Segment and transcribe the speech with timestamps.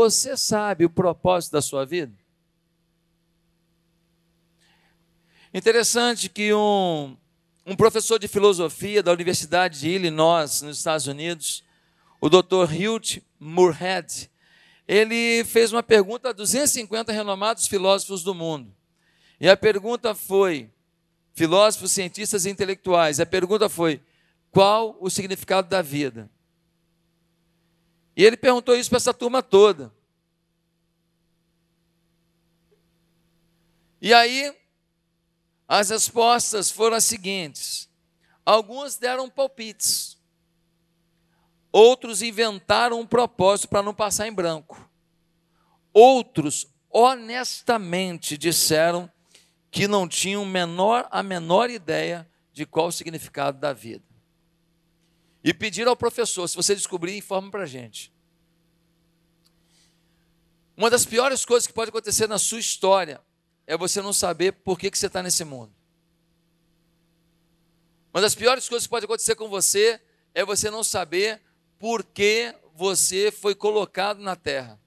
[0.00, 2.14] Você sabe o propósito da sua vida?
[5.52, 7.14] Interessante que um,
[7.66, 11.62] um professor de filosofia da Universidade de Illinois, nos Estados Unidos,
[12.18, 12.64] o Dr.
[12.64, 14.30] Hugh Moorhead,
[14.88, 18.74] ele fez uma pergunta a 250 renomados filósofos do mundo.
[19.38, 20.70] E a pergunta foi:
[21.34, 24.00] filósofos, cientistas e intelectuais, a pergunta foi:
[24.50, 26.30] qual o significado da vida?
[28.20, 29.90] E ele perguntou isso para essa turma toda.
[33.98, 34.54] E aí,
[35.66, 37.88] as respostas foram as seguintes:
[38.44, 40.18] alguns deram palpites,
[41.72, 44.86] outros inventaram um propósito para não passar em branco,
[45.90, 49.10] outros honestamente disseram
[49.70, 54.09] que não tinham menor, a menor ideia de qual o significado da vida.
[55.42, 58.12] E pediram ao professor: se você descobrir, informe para a gente.
[60.76, 63.20] Uma das piores coisas que pode acontecer na sua história
[63.66, 65.72] é você não saber por que, que você está nesse mundo.
[68.12, 70.00] Uma das piores coisas que pode acontecer com você
[70.34, 71.40] é você não saber
[71.78, 74.80] por que você foi colocado na terra.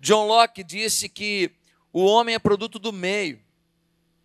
[0.00, 1.50] John Locke disse que
[1.92, 3.42] o homem é produto do meio.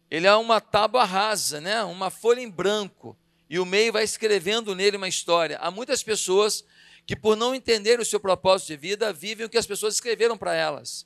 [0.10, 1.84] Ele é uma tábua rasa, né?
[1.84, 3.18] uma folha em branco
[3.52, 5.58] e o meio vai escrevendo nele uma história.
[5.58, 6.64] Há muitas pessoas
[7.06, 10.38] que, por não entender o seu propósito de vida, vivem o que as pessoas escreveram
[10.38, 11.06] para elas,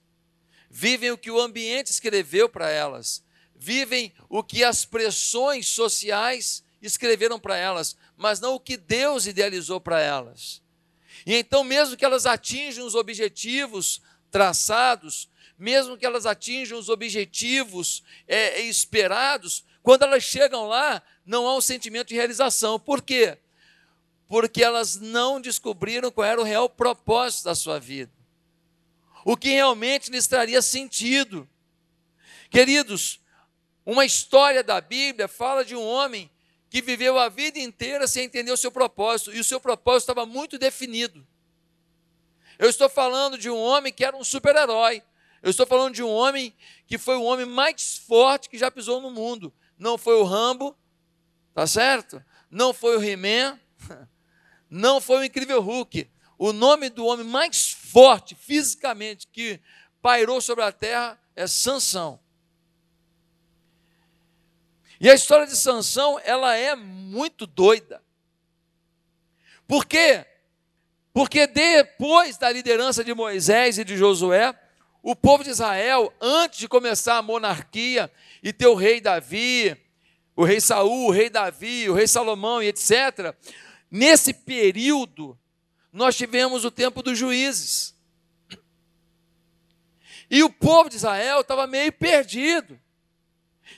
[0.69, 3.23] vivem o que o ambiente escreveu para elas,
[3.55, 9.81] vivem o que as pressões sociais escreveram para elas, mas não o que Deus idealizou
[9.81, 10.61] para elas.
[11.25, 18.03] E então, mesmo que elas atinjam os objetivos traçados, mesmo que elas atinjam os objetivos
[18.27, 22.79] é, esperados, quando elas chegam lá, não há um sentimento de realização.
[22.79, 23.37] Por quê?
[24.27, 28.11] Porque elas não descobriram qual era o real propósito da sua vida.
[29.23, 31.49] O que realmente lhes traria sentido.
[32.49, 33.19] Queridos,
[33.85, 36.29] uma história da Bíblia fala de um homem
[36.69, 40.25] que viveu a vida inteira sem entender o seu propósito, e o seu propósito estava
[40.25, 41.25] muito definido.
[42.59, 45.01] Eu estou falando de um homem que era um super-herói.
[45.41, 46.53] Eu estou falando de um homem
[46.87, 49.53] que foi o homem mais forte que já pisou no mundo.
[49.77, 50.75] Não foi o Rambo,
[51.55, 52.21] Tá certo?
[52.51, 53.57] Não foi o He-Man,
[54.69, 56.11] não foi o Incrível Hulk.
[56.37, 59.61] O nome do homem mais forte fisicamente que
[60.01, 62.19] pairou sobre a terra é Sansão.
[64.99, 68.03] E a história de Sansão, ela é muito doida.
[69.65, 70.25] Por quê?
[71.13, 74.53] Porque depois da liderança de Moisés e de Josué,
[75.01, 78.11] o povo de Israel, antes de começar a monarquia
[78.43, 79.84] e ter o rei Davi,
[80.35, 83.35] o rei Saul, o rei Davi, o rei Salomão e etc.
[83.89, 85.37] Nesse período,
[85.91, 87.95] nós tivemos o tempo dos juízes.
[90.29, 92.79] E o povo de Israel estava meio perdido.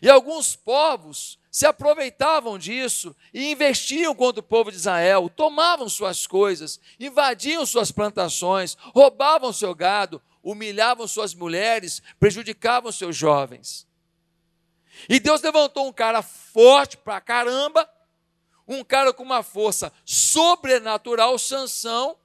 [0.01, 6.27] E alguns povos se aproveitavam disso e investiam contra o povo de Israel, tomavam suas
[6.27, 13.86] coisas, invadiam suas plantações, roubavam seu gado, humilhavam suas mulheres, prejudicavam seus jovens.
[15.09, 17.89] E Deus levantou um cara forte pra caramba,
[18.67, 22.17] um cara com uma força sobrenatural, Sansão,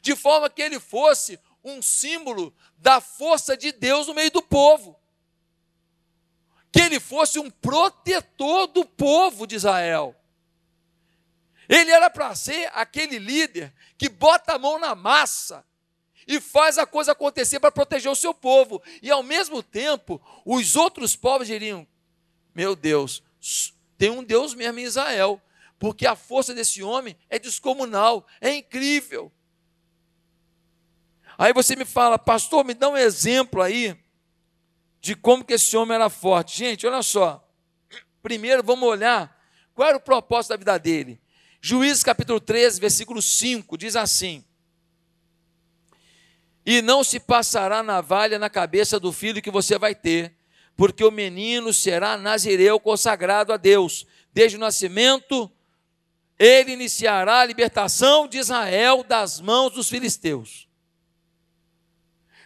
[0.00, 4.98] de forma que ele fosse um símbolo da força de Deus no meio do povo.
[6.72, 10.14] Que ele fosse um protetor do povo de Israel.
[11.68, 15.64] Ele era para ser aquele líder que bota a mão na massa
[16.26, 18.82] e faz a coisa acontecer para proteger o seu povo.
[19.02, 21.86] E ao mesmo tempo, os outros povos diriam:
[22.56, 23.22] meu Deus,
[23.98, 25.38] tem um Deus mesmo em Israel,
[25.78, 29.30] porque a força desse homem é descomunal, é incrível.
[31.36, 33.94] Aí você me fala, pastor, me dá um exemplo aí
[35.02, 36.56] de como que esse homem era forte.
[36.56, 37.46] Gente, olha só.
[38.22, 39.38] Primeiro vamos olhar
[39.74, 41.20] qual era o propósito da vida dele.
[41.60, 44.42] Juízes capítulo 13, versículo 5, diz assim:
[46.64, 50.35] E não se passará navalha na cabeça do filho que você vai ter,
[50.76, 54.06] porque o menino será nazireu consagrado a Deus.
[54.32, 55.50] Desde o nascimento,
[56.38, 60.68] ele iniciará a libertação de Israel das mãos dos filisteus.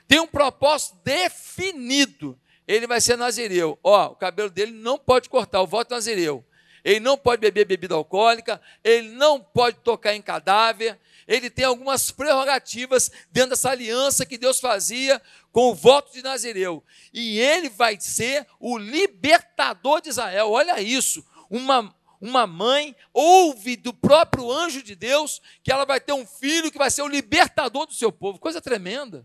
[0.07, 2.39] Tem um propósito definido.
[2.67, 3.79] Ele vai ser nazireu.
[3.83, 6.45] Ó, o cabelo dele não pode cortar, o voto é nazireu.
[6.85, 10.99] Ele não pode beber bebida alcoólica, ele não pode tocar em cadáver,
[11.31, 15.23] ele tem algumas prerrogativas dentro dessa aliança que Deus fazia
[15.53, 16.83] com o voto de Nazireu.
[17.13, 20.51] E ele vai ser o libertador de Israel.
[20.51, 26.13] Olha isso, uma, uma mãe ouve do próprio anjo de Deus que ela vai ter
[26.13, 28.41] um filho que vai ser o libertador do seu povo.
[28.41, 29.25] Coisa tremenda.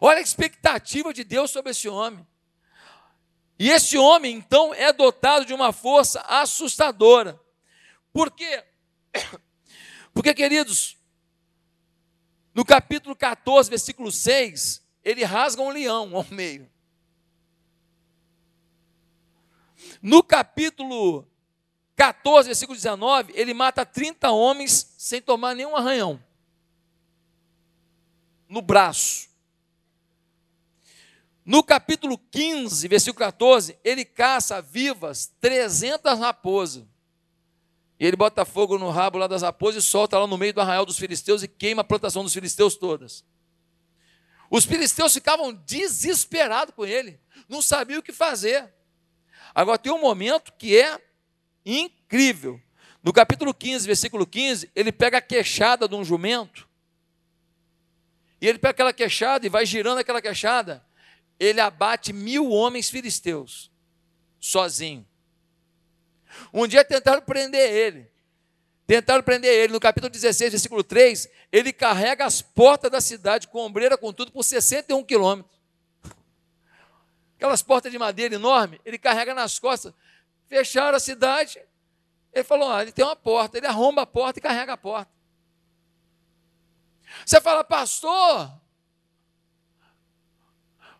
[0.00, 2.26] Olha a expectativa de Deus sobre esse homem.
[3.60, 7.40] E esse homem, então, é dotado de uma força assustadora.
[8.12, 8.64] Por quê?
[10.12, 11.00] Porque, queridos,
[12.54, 16.70] no capítulo 14, versículo 6, ele rasga um leão ao meio.
[20.00, 21.26] No capítulo
[21.96, 26.22] 14, versículo 19, ele mata 30 homens sem tomar nenhum arranhão
[28.48, 29.30] no braço.
[31.44, 36.84] No capítulo 15, versículo 14, ele caça vivas 300 raposas.
[38.02, 40.60] E ele bota fogo no rabo lá das raposas e solta lá no meio do
[40.60, 43.24] arraial dos filisteus e queima a plantação dos filisteus todas.
[44.50, 48.74] Os filisteus ficavam desesperados com ele, não sabiam o que fazer.
[49.54, 51.00] Agora tem um momento que é
[51.64, 52.60] incrível.
[53.04, 56.68] No capítulo 15, versículo 15, ele pega a queixada de um jumento,
[58.40, 60.84] e ele pega aquela queixada e vai girando aquela queixada,
[61.38, 63.70] ele abate mil homens filisteus,
[64.40, 65.06] sozinho.
[66.52, 68.10] Um dia tentaram prender ele.
[68.86, 69.72] Tentaram prender ele.
[69.72, 74.32] No capítulo 16, versículo 3, ele carrega as portas da cidade com ombreira, com tudo,
[74.32, 75.60] por 61 quilômetros.
[77.36, 79.92] Aquelas portas de madeira enorme, ele carrega nas costas.
[80.48, 81.60] Fecharam a cidade.
[82.32, 83.58] Ele falou: ah, ele tem uma porta.
[83.58, 85.10] Ele arromba a porta e carrega a porta.
[87.26, 88.50] Você fala, pastor,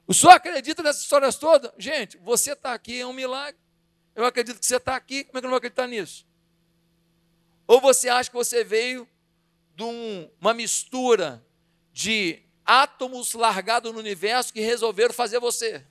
[0.07, 1.71] o senhor acredita nessas histórias todas?
[1.79, 3.62] Gente, você está aqui, é um milagre.
[4.15, 6.27] Eu acredito que você está aqui, como é que eu não vou acreditar nisso?
[7.67, 9.09] Ou você acha que você veio
[9.75, 11.45] de um, uma mistura
[11.93, 15.87] de átomos largados no universo que resolveram fazer você?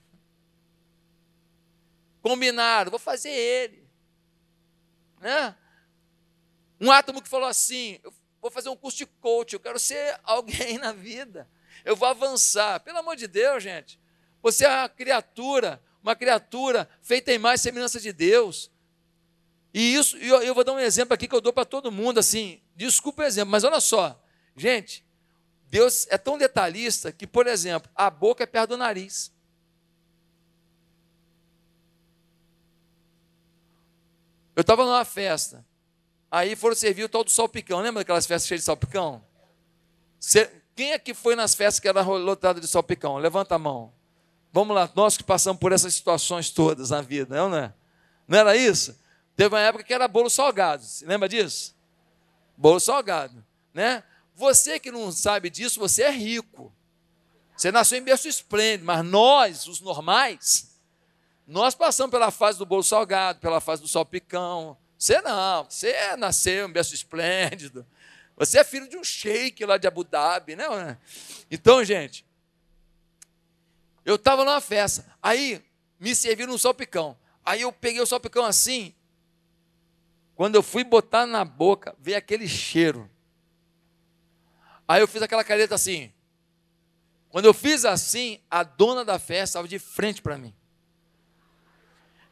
[2.21, 3.87] Combinaram, vou fazer ele.
[5.19, 5.55] Né?
[6.79, 10.19] Um átomo que falou assim: eu vou fazer um curso de coach, eu quero ser
[10.23, 11.49] alguém na vida,
[11.83, 12.79] eu vou avançar.
[12.81, 13.99] Pelo amor de Deus, gente,
[14.41, 18.71] você é uma criatura uma criatura feita em mais semelhança de Deus.
[19.73, 22.19] E isso, eu, eu vou dar um exemplo aqui que eu dou para todo mundo,
[22.19, 24.21] assim, desculpa o exemplo, mas olha só,
[24.55, 25.05] gente,
[25.69, 29.31] Deus é tão detalhista que, por exemplo, a boca é perto do nariz.
[34.53, 35.65] Eu estava numa festa,
[36.29, 39.23] aí foram servir o tal do salpicão, lembra daquelas festas cheias de salpicão?
[40.75, 43.17] Quem é que foi nas festas que era lotada de salpicão?
[43.17, 43.93] Levanta a mão.
[44.51, 47.73] Vamos lá, nós que passamos por essas situações todas na vida, não é?
[48.27, 48.99] Não era isso?
[49.35, 51.75] Teve uma época que era bolo salgado, você lembra disso?
[52.57, 53.43] Bolo salgado,
[53.73, 54.03] né?
[54.35, 56.73] Você que não sabe disso, você é rico.
[57.55, 60.71] Você nasceu em berço esplêndido, mas nós, os normais,
[61.45, 64.77] nós passamos pela fase do bolo salgado, pela fase do salpicão.
[64.97, 67.85] Você não, você nasceu em berço esplêndido.
[68.35, 70.97] Você é filho de um sheik lá de Abu Dhabi, né?
[71.49, 72.25] Então, gente,
[74.03, 75.63] eu estava numa festa, aí
[75.99, 77.17] me serviram um salpicão.
[77.45, 78.93] Aí eu peguei o salpicão assim.
[80.35, 83.09] Quando eu fui botar na boca, veio aquele cheiro.
[84.87, 86.11] Aí eu fiz aquela careta assim.
[87.29, 90.53] Quando eu fiz assim, a dona da festa estava de frente para mim.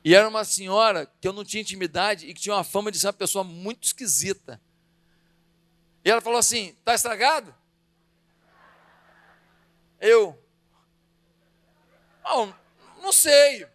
[0.03, 2.99] E era uma senhora que eu não tinha intimidade e que tinha uma fama de
[2.99, 4.59] ser uma pessoa muito esquisita.
[6.03, 7.53] E ela falou assim: "Tá estragado?"
[9.99, 10.37] Eu,
[12.29, 12.55] não,
[13.01, 13.67] não sei.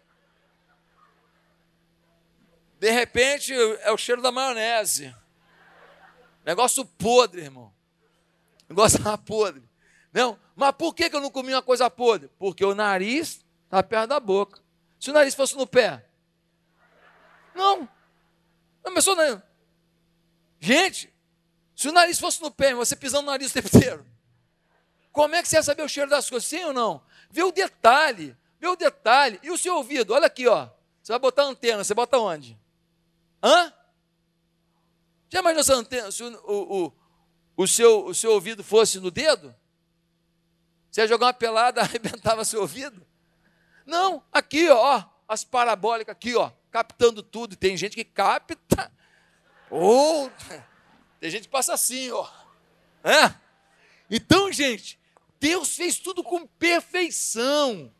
[2.79, 5.13] De repente é o cheiro da maionese.
[6.45, 7.73] Negócio podre, irmão.
[8.69, 9.63] Negócio podre.
[10.13, 12.29] Não, mas por que eu não comi uma coisa podre?
[12.39, 14.61] Porque o nariz está perto da boca.
[14.99, 16.05] Se o nariz fosse no pé.
[17.53, 17.89] Não.
[18.83, 19.43] Não.
[20.59, 21.13] Gente,
[21.75, 24.05] se o nariz fosse no pé, você pisando no nariz o tempo inteiro,
[25.11, 26.47] como é que você ia saber o cheiro das coisas?
[26.47, 27.01] Sim ou não?
[27.29, 28.35] Vê o detalhe.
[28.61, 29.39] O detalhe.
[29.43, 30.13] E o seu ouvido?
[30.13, 30.69] Olha aqui, ó.
[31.01, 32.57] Você vai botar antena, você bota onde?
[33.43, 33.71] Hã?
[35.29, 36.93] Já imaginou se, antena, se o, o,
[37.55, 39.55] o, seu, o seu ouvido fosse no dedo?
[40.89, 43.05] Você ia jogar uma pelada, arrebentava seu ouvido?
[43.85, 47.55] Não, aqui, ó, as parabólicas aqui, ó, captando tudo.
[47.55, 48.91] Tem gente que capta.
[49.69, 50.31] Ou
[51.19, 52.27] tem gente que passa assim, ó.
[53.03, 53.31] É?
[54.09, 54.99] Então, gente,
[55.39, 57.93] Deus fez tudo com perfeição.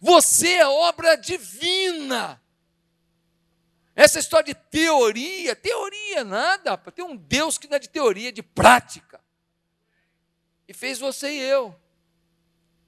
[0.00, 2.40] Você é obra divina.
[3.94, 8.32] Essa história de teoria, teoria nada, tem um Deus que não é de teoria, é
[8.32, 9.20] de prática.
[10.68, 11.74] E fez você e eu.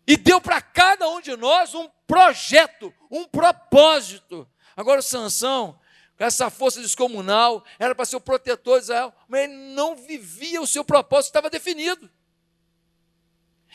[0.07, 4.49] E deu para cada um de nós um projeto, um propósito.
[4.77, 5.81] Agora, Sansão,
[6.17, 10.61] com essa força descomunal, era para ser o protetor de Israel, mas ele não vivia
[10.61, 12.11] o seu propósito, estava definido.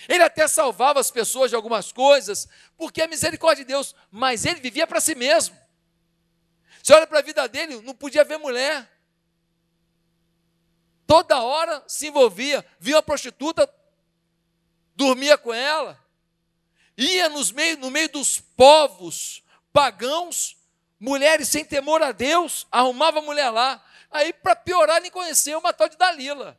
[0.08, 2.48] Ele até salvava as pessoas de algumas coisas,
[2.78, 5.58] porque é misericórdia de Deus, mas ele vivia para si mesmo.
[6.84, 8.92] Você olha para a vida dele, não podia ver mulher.
[11.08, 13.72] Toda hora se envolvia, via uma prostituta,
[14.96, 16.00] dormia com ela,
[16.98, 20.58] ia nos meio, no meio dos povos pagãos,
[20.98, 23.84] mulheres sem temor a Deus, arrumava mulher lá.
[24.10, 26.58] Aí, para piorar, nem conheceu uma tal de Dalila.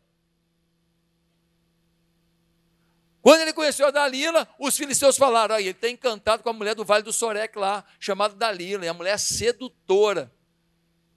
[3.26, 6.85] Quando ele conheceu a Dalila, os filisteus falaram: ele está encantado com a mulher do
[6.85, 10.33] Vale do Sorek lá, chamada Dalila, e a mulher é sedutora.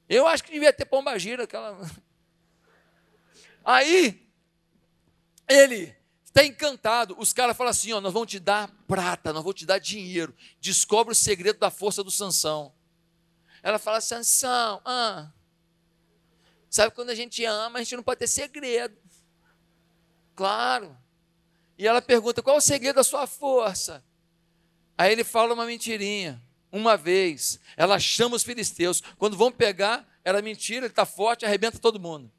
[0.10, 1.80] Eu acho que devia ter pombagira, aquela.
[3.64, 4.28] Aí,
[5.48, 7.16] ele está encantado.
[7.20, 10.36] Os caras falam assim: ó, nós vamos te dar prata, nós vamos te dar dinheiro.
[10.60, 12.74] Descobre o segredo da força do Sansão.
[13.62, 15.32] Ela fala: Sansão, ah,
[16.72, 18.98] sabe quando a gente ama, a gente não pode ter segredo.
[20.36, 20.98] Claro.
[21.80, 24.04] E ela pergunta: qual o segredo da sua força?
[24.98, 26.44] Aí ele fala uma mentirinha.
[26.72, 29.02] Uma vez, ela chama os filisteus.
[29.18, 32.30] Quando vão pegar, era mentira, ele está forte, arrebenta todo mundo.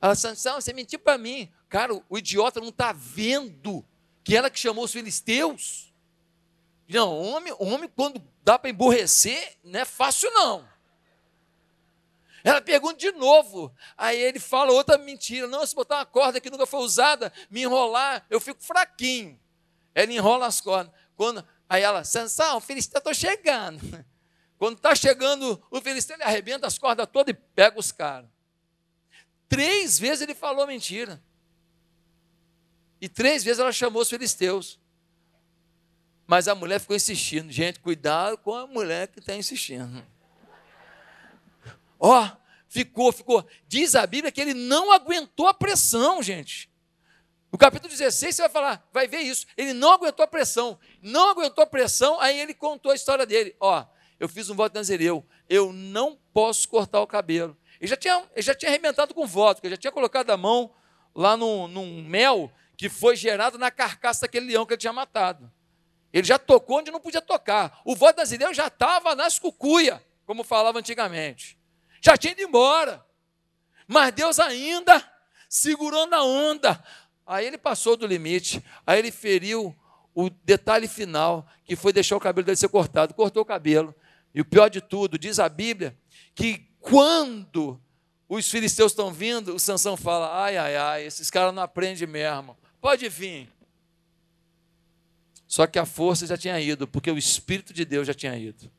[0.00, 1.52] Ela, Sansão, você mentiu para mim.
[1.68, 3.86] Cara, o idiota não está vendo
[4.24, 5.92] que ela que chamou os filisteus.
[6.88, 10.66] Não, homem, homem quando dá para emborrecer, não é fácil não.
[12.44, 13.74] Ela pergunta de novo.
[13.96, 15.46] Aí ele fala outra mentira.
[15.46, 19.38] Não, se botar uma corda que nunca foi usada, me enrolar, eu fico fraquinho.
[19.94, 20.92] Ela enrola as cordas.
[21.16, 23.80] Quando, aí ela, Sansão, o filisteu está chegando.
[24.58, 28.30] Quando está chegando, o filisteu ele arrebenta as cordas todas e pega os caras.
[29.48, 31.22] Três vezes ele falou mentira.
[33.00, 34.80] E três vezes ela chamou os filisteus.
[36.26, 37.50] Mas a mulher ficou insistindo.
[37.50, 40.06] Gente, cuidado com a mulher que está insistindo.
[42.04, 42.36] Ó, oh,
[42.68, 43.46] ficou, ficou.
[43.68, 46.68] Diz a Bíblia que ele não aguentou a pressão, gente.
[47.52, 49.46] No capítulo 16 você vai falar, vai ver isso.
[49.56, 50.76] Ele não aguentou a pressão.
[51.00, 53.54] Não aguentou a pressão, aí ele contou a história dele.
[53.60, 53.86] Ó,
[54.18, 55.24] eu fiz um voto nazireu.
[55.48, 57.56] Eu não posso cortar o cabelo.
[57.80, 60.74] Ele já tinha, ele já tinha arrebentado com voto, ele já tinha colocado a mão
[61.14, 65.52] lá num, num mel que foi gerado na carcaça daquele leão que ele tinha matado.
[66.12, 67.80] Ele já tocou onde não podia tocar.
[67.84, 71.61] O voto nazireu já estava nas cucuia, como falava antigamente
[72.02, 73.02] já tinha ido embora.
[73.86, 75.02] Mas Deus ainda
[75.48, 76.82] segurou na onda.
[77.24, 79.74] Aí ele passou do limite, aí ele feriu
[80.14, 83.14] o detalhe final, que foi deixar o cabelo dele ser cortado.
[83.14, 83.94] Cortou o cabelo.
[84.34, 85.96] E o pior de tudo, diz a Bíblia,
[86.34, 87.80] que quando
[88.28, 92.56] os filisteus estão vindo, o Sansão fala: ai, ai, ai, esses caras não aprendem mesmo.
[92.80, 93.48] Pode vir.
[95.46, 98.70] Só que a força já tinha ido, porque o Espírito de Deus já tinha ido.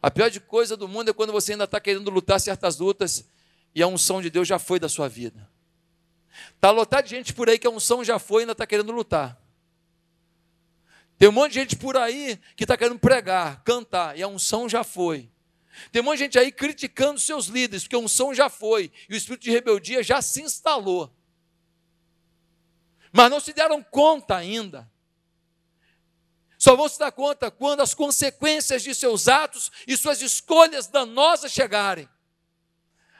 [0.00, 3.28] A pior de coisa do mundo é quando você ainda está querendo lutar certas lutas
[3.74, 5.48] e a unção de Deus já foi da sua vida.
[6.54, 8.92] Está lotado de gente por aí que a unção já foi e ainda está querendo
[8.92, 9.40] lutar.
[11.18, 14.68] Tem um monte de gente por aí que está querendo pregar, cantar, e a unção
[14.68, 15.28] já foi.
[15.90, 19.14] Tem um monte de gente aí criticando seus líderes, porque a unção já foi, e
[19.14, 21.12] o espírito de rebeldia já se instalou.
[23.12, 24.88] Mas não se deram conta ainda
[26.58, 31.52] só vão se dar conta quando as consequências de seus atos e suas escolhas danosas
[31.52, 32.08] chegarem.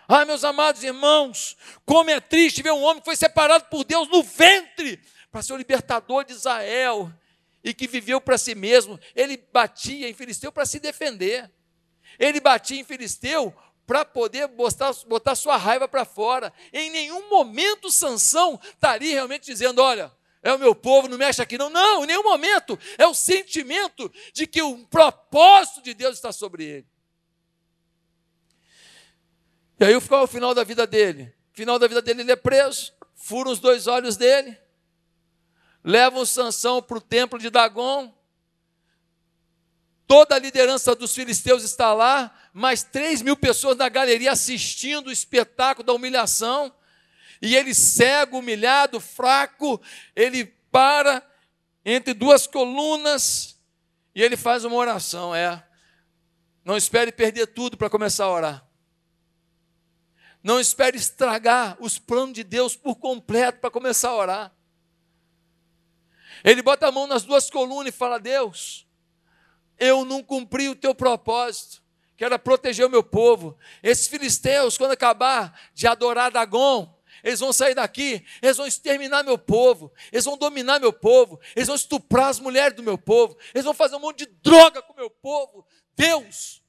[0.08, 4.08] Ah, meus amados irmãos, como é triste ver um homem que foi separado por Deus
[4.08, 7.12] no ventre para ser o libertador de Israel
[7.62, 8.98] e que viveu para si mesmo.
[9.14, 11.50] Ele batia em Filisteu para se defender.
[12.18, 13.54] Ele batia em Filisteu
[13.86, 16.52] para poder botar, botar sua raiva para fora.
[16.72, 20.10] Em nenhum momento Sansão estaria realmente dizendo: olha,
[20.42, 21.68] é o meu povo, não mexe aqui, não.
[21.68, 22.78] Não, em nenhum momento.
[22.96, 26.86] É o sentimento de que o propósito de Deus está sobre ele.
[29.80, 31.32] E aí qual é o final da vida dele?
[31.52, 34.56] Final da vida dele, ele é preso, furam os dois olhos dele,
[35.82, 38.14] levam Sansão para o templo de Dagon.
[40.06, 45.12] Toda a liderança dos filisteus está lá, mais três mil pessoas na galeria assistindo o
[45.12, 46.72] espetáculo da humilhação.
[47.40, 49.80] E ele cego, humilhado, fraco,
[50.14, 51.22] ele para
[51.84, 53.58] entre duas colunas
[54.14, 55.64] e ele faz uma oração, é.
[56.64, 58.68] Não espere perder tudo para começar a orar.
[60.42, 64.52] Não espere estragar os planos de Deus por completo para começar a orar.
[66.44, 68.86] Ele bota a mão nas duas colunas e fala: Deus,
[69.78, 71.82] eu não cumpri o teu propósito,
[72.16, 73.56] que era proteger o meu povo.
[73.82, 79.38] Esses filisteus, quando acabar de adorar Dagon, eles vão sair daqui, eles vão exterminar meu
[79.38, 83.64] povo, eles vão dominar meu povo, eles vão estuprar as mulheres do meu povo, eles
[83.64, 85.66] vão fazer um monte de droga com meu povo.
[85.96, 86.62] Deus,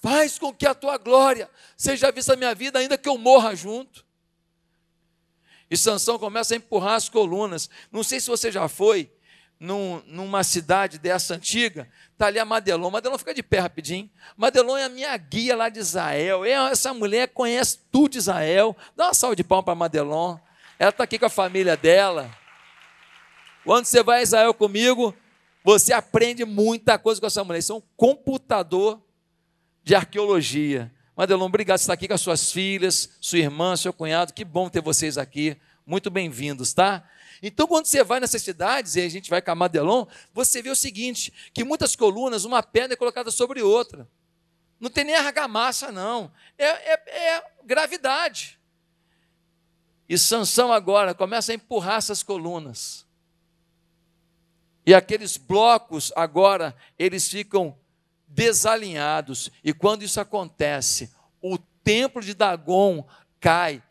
[0.00, 3.54] Faz com que a tua glória seja vista na minha vida, ainda que eu morra
[3.54, 4.06] junto.
[5.68, 7.68] E Sansão começa a empurrar as colunas.
[7.90, 9.12] Não sei se você já foi
[9.58, 12.90] num, numa cidade dessa antiga, está ali a Madelon.
[12.90, 14.08] Madelon fica de pé rapidinho.
[14.36, 16.44] Madelon é a minha guia lá de Israel.
[16.44, 18.76] Essa mulher conhece tudo de Israel.
[18.96, 20.38] Dá uma salva de palmas para Madelon.
[20.78, 22.30] Ela está aqui com a família dela.
[23.64, 25.14] Quando você vai a Israel comigo,
[25.64, 27.58] você aprende muita coisa com essa mulher.
[27.58, 29.02] Isso é um computador
[29.82, 30.92] de arqueologia.
[31.16, 34.32] Madelon, obrigado por estar aqui com as suas filhas, sua irmã, seu cunhado.
[34.32, 35.56] Que bom ter vocês aqui.
[35.88, 37.02] Muito bem-vindos, tá?
[37.42, 40.04] Então, quando você vai nessas cidades, e a gente vai com a Madelon,
[40.34, 44.06] você vê o seguinte: que muitas colunas, uma pedra é colocada sobre outra.
[44.78, 46.30] Não tem nem argamassa, não.
[46.58, 48.60] É, é, é gravidade.
[50.06, 53.06] E Sansão agora começa a empurrar essas colunas.
[54.84, 57.74] E aqueles blocos agora, eles ficam
[58.26, 59.50] desalinhados.
[59.64, 63.08] E quando isso acontece, o templo de Dagon
[63.40, 63.82] cai.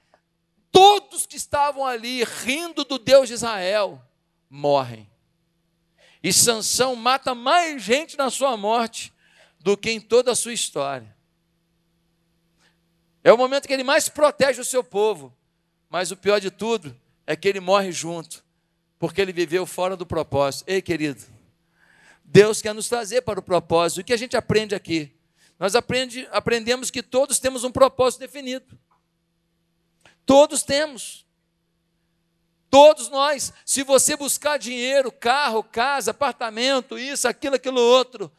[0.77, 3.99] Todos que estavam ali rindo do Deus de Israel
[4.47, 5.09] morrem.
[6.21, 9.11] E Sansão mata mais gente na sua morte
[9.59, 11.17] do que em toda a sua história.
[13.23, 15.35] É o momento que ele mais protege o seu povo.
[15.89, 18.45] Mas o pior de tudo é que ele morre junto,
[18.99, 20.69] porque ele viveu fora do propósito.
[20.69, 21.23] Ei, querido,
[22.23, 24.01] Deus quer nos trazer para o propósito.
[24.01, 25.11] O que a gente aprende aqui?
[25.57, 28.77] Nós aprende, aprendemos que todos temos um propósito definido.
[30.27, 31.25] Todos temos.
[32.69, 33.53] Todos nós.
[33.65, 38.29] Se você buscar dinheiro, carro, casa, apartamento, isso, aquilo, aquilo outro,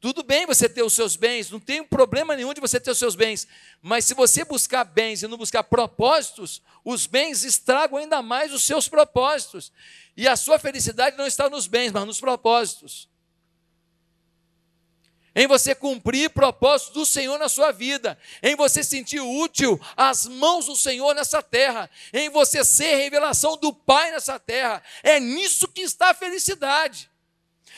[0.00, 2.98] tudo bem você ter os seus bens, não tem problema nenhum de você ter os
[2.98, 3.48] seus bens,
[3.82, 8.62] mas se você buscar bens e não buscar propósitos, os bens estragam ainda mais os
[8.62, 9.72] seus propósitos.
[10.16, 13.08] E a sua felicidade não está nos bens, mas nos propósitos
[15.36, 20.64] em você cumprir propósitos do Senhor na sua vida, em você sentir útil às mãos
[20.64, 24.82] do Senhor nessa terra, em você ser revelação do Pai nessa terra.
[25.02, 27.10] É nisso que está a felicidade.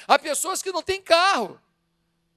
[0.07, 1.61] Há pessoas que não têm carro,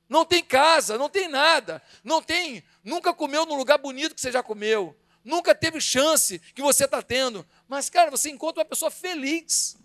[0.09, 4.31] não tem casa, não tem nada, não tem, nunca comeu num lugar bonito que você
[4.31, 8.89] já comeu, nunca teve chance que você está tendo, mas cara, você encontra uma pessoa
[8.89, 9.77] feliz,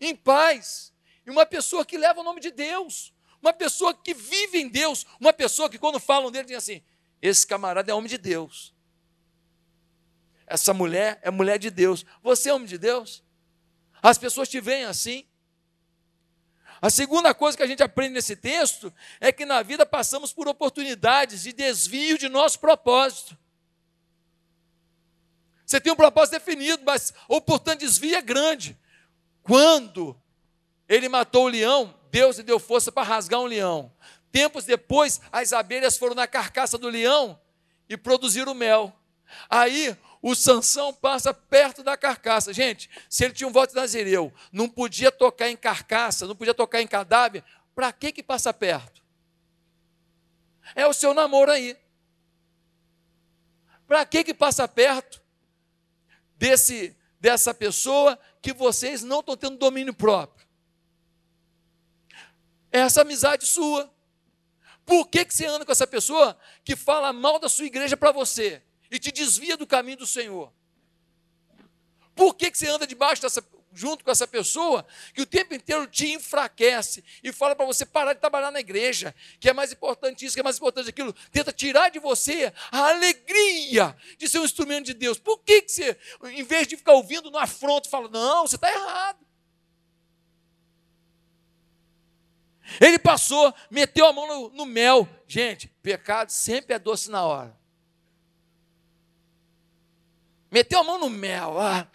[0.00, 0.90] em paz,
[1.26, 3.13] e uma pessoa que leva o nome de Deus
[3.44, 6.82] uma pessoa que vive em Deus, uma pessoa que quando falam dele diz assim:
[7.20, 8.72] esse camarada é homem de Deus.
[10.46, 12.06] Essa mulher é mulher de Deus.
[12.22, 13.22] Você é homem de Deus?
[14.02, 15.26] As pessoas te veem assim.
[16.80, 20.48] A segunda coisa que a gente aprende nesse texto é que na vida passamos por
[20.48, 23.36] oportunidades de desvio de nosso propósito.
[25.64, 28.78] Você tem um propósito definido, mas o oportunidade de desvio é grande.
[29.42, 30.18] Quando
[30.88, 33.92] ele matou o leão, Deus lhe deu força para rasgar um leão.
[34.30, 37.36] Tempos depois, as abelhas foram na carcaça do leão
[37.88, 38.96] e produziram mel.
[39.50, 42.52] Aí o Sansão passa perto da carcaça.
[42.52, 46.54] Gente, se ele tinha um voto de nazireu, não podia tocar em carcaça, não podia
[46.54, 47.42] tocar em cadáver,
[47.74, 49.02] para que que passa perto?
[50.76, 51.76] É o seu namoro aí.
[53.88, 55.20] Para que que passa perto
[56.36, 60.43] desse dessa pessoa que vocês não estão tendo domínio próprio?
[62.74, 63.88] É essa amizade sua.
[64.84, 68.10] Por que, que você anda com essa pessoa que fala mal da sua igreja para
[68.10, 68.60] você
[68.90, 70.52] e te desvia do caminho do Senhor?
[72.16, 74.84] Por que, que você anda debaixo dessa, junto com essa pessoa
[75.14, 79.14] que o tempo inteiro te enfraquece e fala para você parar de trabalhar na igreja,
[79.38, 82.88] que é mais importante isso, que é mais importante aquilo, tenta tirar de você a
[82.88, 85.16] alegria de ser um instrumento de Deus.
[85.16, 88.68] Por que, que você, em vez de ficar ouvindo no afronto, fala, não, você está
[88.68, 89.23] errado.
[92.80, 95.08] Ele passou, meteu a mão no, no mel.
[95.26, 97.56] Gente, pecado sempre é doce na hora.
[100.50, 101.58] Meteu a mão no mel.
[101.60, 101.86] Ah,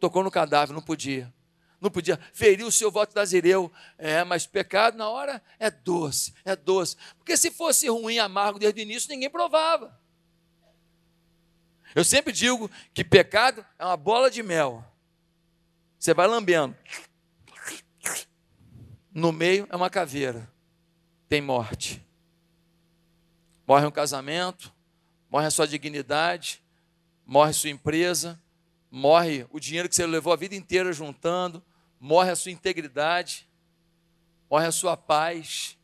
[0.00, 1.32] tocou no cadáver, não podia.
[1.80, 2.18] Não podia.
[2.32, 3.70] Feriu o seu voto da Zireu.
[3.98, 6.96] É, mas pecado na hora é doce, é doce.
[7.18, 9.98] Porque se fosse ruim, amargo desde o início, ninguém provava.
[11.94, 14.84] Eu sempre digo que pecado é uma bola de mel.
[15.98, 16.76] Você vai lambendo.
[19.16, 20.46] No meio é uma caveira.
[21.26, 22.06] Tem morte.
[23.66, 24.70] Morre um casamento,
[25.30, 26.62] morre a sua dignidade,
[27.24, 28.38] morre sua empresa,
[28.90, 31.64] morre o dinheiro que você levou a vida inteira juntando,
[31.98, 33.48] morre a sua integridade,
[34.50, 35.78] morre a sua paz.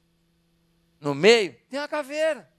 [1.00, 2.52] No meio tem a caveira.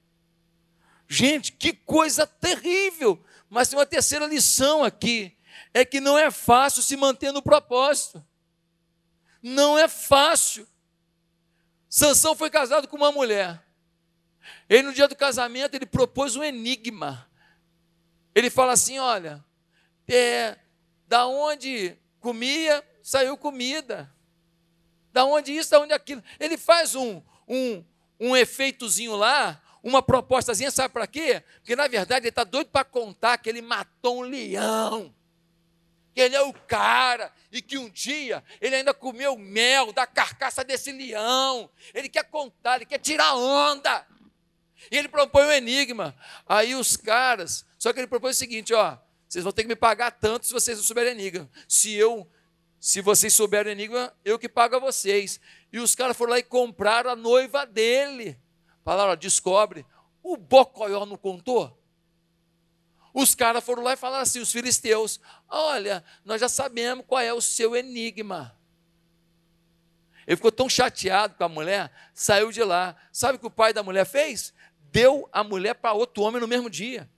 [1.07, 3.23] Gente, que coisa terrível!
[3.47, 5.37] Mas tem uma terceira lição aqui:
[5.71, 8.25] é que não é fácil se manter no propósito.
[9.43, 10.65] Não é fácil.
[11.89, 13.61] Sansão foi casado com uma mulher.
[14.69, 17.29] Ele, no dia do casamento, ele propôs um enigma.
[18.33, 19.43] Ele fala assim: olha,
[20.07, 20.57] é,
[21.07, 24.09] da onde comia, saiu comida.
[25.11, 26.23] Da onde isso, da onde aquilo.
[26.39, 27.83] Ele faz um, um,
[28.19, 31.43] um efeitozinho lá, uma propostazinha, sabe para quê?
[31.57, 35.13] Porque na verdade ele está doido para contar que ele matou um leão.
[36.13, 40.63] Que ele é o cara e que um dia ele ainda comeu mel da carcaça
[40.63, 41.69] desse leão.
[41.93, 44.05] Ele quer contar, ele quer tirar onda.
[44.91, 46.15] E ele propõe um enigma.
[46.47, 48.97] Aí os caras, só que ele propõe o seguinte, ó,
[49.27, 51.49] vocês vão ter que me pagar tanto se vocês não souberem enigma.
[51.67, 52.29] Se eu
[52.79, 55.39] se vocês souberem enigma, eu que pago a vocês.
[55.71, 58.37] E os caras foram lá e compraram a noiva dele.
[58.83, 59.85] Falaram, descobre,
[60.21, 61.81] o Bocoió não contou?
[63.13, 67.31] Os caras foram lá e falaram assim, os filisteus, olha, nós já sabemos qual é
[67.31, 68.57] o seu enigma.
[70.25, 72.95] Ele ficou tão chateado com a mulher, saiu de lá.
[73.11, 74.53] Sabe o que o pai da mulher fez?
[74.91, 77.09] Deu a mulher para outro homem no mesmo dia.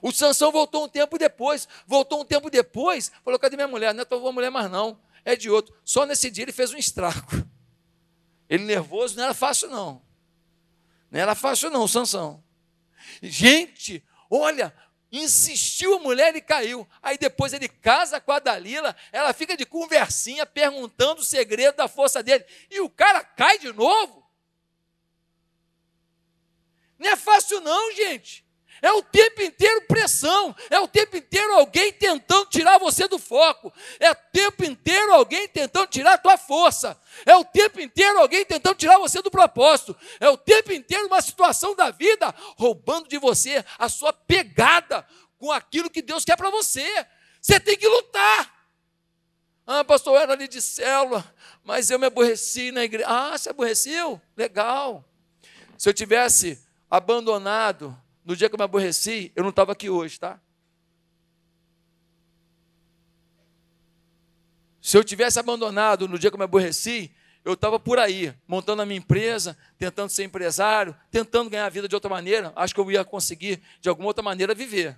[0.00, 3.92] O Sansão voltou um tempo depois, voltou um tempo depois, falou: cadê minha mulher?
[3.92, 5.74] Não é tua mulher mais não, é de outro.
[5.84, 7.46] Só nesse dia ele fez um estrago.
[8.48, 10.02] Ele nervoso não era fácil, não.
[11.10, 12.42] Não era fácil, não, Sansão.
[13.22, 14.04] Gente,
[14.36, 14.74] olha,
[15.10, 16.88] insistiu a mulher e caiu.
[17.02, 21.86] Aí depois ele casa com a Dalila, ela fica de conversinha, perguntando o segredo da
[21.86, 22.44] força dele.
[22.70, 24.22] E o cara cai de novo.
[26.98, 28.44] Não é fácil, não, gente.
[28.82, 33.72] É o tempo inteiro pressão, é o tempo inteiro alguém tentando tirar você do foco,
[34.00, 38.44] é o tempo inteiro alguém tentando tirar a tua força, é o tempo inteiro alguém
[38.44, 43.18] tentando tirar você do propósito, é o tempo inteiro uma situação da vida roubando de
[43.18, 45.06] você a sua pegada
[45.38, 47.06] com aquilo que Deus quer para você.
[47.40, 48.52] Você tem que lutar.
[49.64, 51.24] Ah, pastor, eu era ali de célula,
[51.62, 53.06] mas eu me aborreci na igreja.
[53.08, 54.20] Ah, se aborreceu?
[54.36, 55.04] Legal.
[55.78, 60.18] Se eu tivesse abandonado no dia que eu me aborreci, eu não estava aqui hoje,
[60.18, 60.40] tá?
[64.80, 67.12] Se eu tivesse abandonado no dia que eu me aborreci,
[67.44, 71.88] eu estava por aí, montando a minha empresa, tentando ser empresário, tentando ganhar a vida
[71.88, 72.52] de outra maneira.
[72.54, 74.96] Acho que eu ia conseguir, de alguma outra maneira, viver.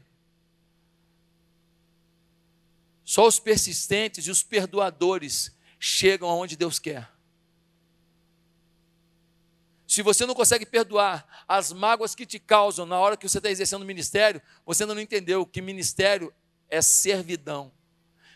[3.04, 7.13] Só os persistentes e os perdoadores chegam aonde Deus quer.
[9.94, 13.48] Se você não consegue perdoar as mágoas que te causam na hora que você está
[13.48, 16.34] exercendo o ministério, você ainda não entendeu que ministério
[16.68, 17.70] é servidão.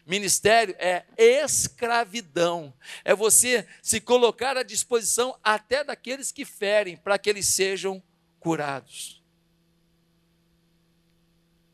[0.07, 2.73] Ministério é escravidão.
[3.05, 8.01] É você se colocar à disposição até daqueles que ferem, para que eles sejam
[8.39, 9.21] curados.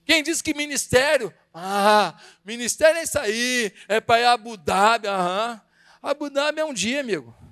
[0.06, 1.30] Quem diz que ministério?
[1.52, 5.08] Ah, ministério é isso aí, é para ir a Abu Dhabi.
[5.08, 5.60] Aham.
[6.02, 7.43] Abu Dhabi é um dia, amigo.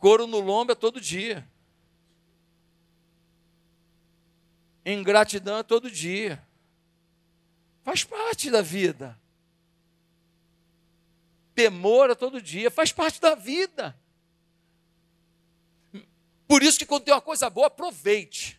[0.00, 1.46] Couro no lombo é todo dia.
[4.84, 6.42] Ingratidão é todo dia.
[7.84, 9.20] Faz parte da vida.
[11.54, 13.94] Temor é todo dia, faz parte da vida.
[16.48, 18.58] Por isso que quando tem uma coisa boa, aproveite.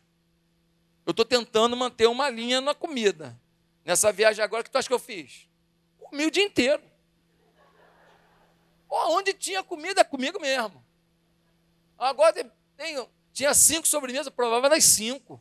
[1.04, 3.36] Eu estou tentando manter uma linha na comida.
[3.84, 5.50] Nessa viagem agora, que tu acha que eu fiz?
[6.00, 6.84] Comi o dia inteiro.
[8.88, 10.81] Onde tinha comida, é comigo mesmo.
[12.02, 15.40] Agora tem, tem, tinha cinco sobremesas, provava das cinco.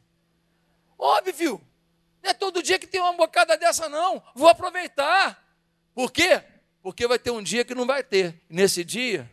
[0.98, 1.58] Óbvio.
[2.22, 4.22] Não é todo dia que tem uma bocada dessa, não.
[4.34, 5.42] Vou aproveitar.
[5.94, 6.44] Por quê?
[6.82, 8.42] Porque vai ter um dia que não vai ter.
[8.46, 9.30] nesse dia,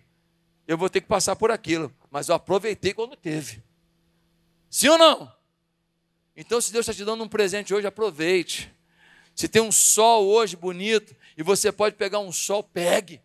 [0.66, 1.94] eu vou ter que passar por aquilo.
[2.10, 3.62] Mas eu aproveitei quando teve.
[4.70, 5.36] Sim ou não?
[6.34, 8.74] Então, se Deus está te dando um presente hoje, aproveite.
[9.36, 13.22] Se tem um sol hoje bonito e você pode pegar um sol, pegue.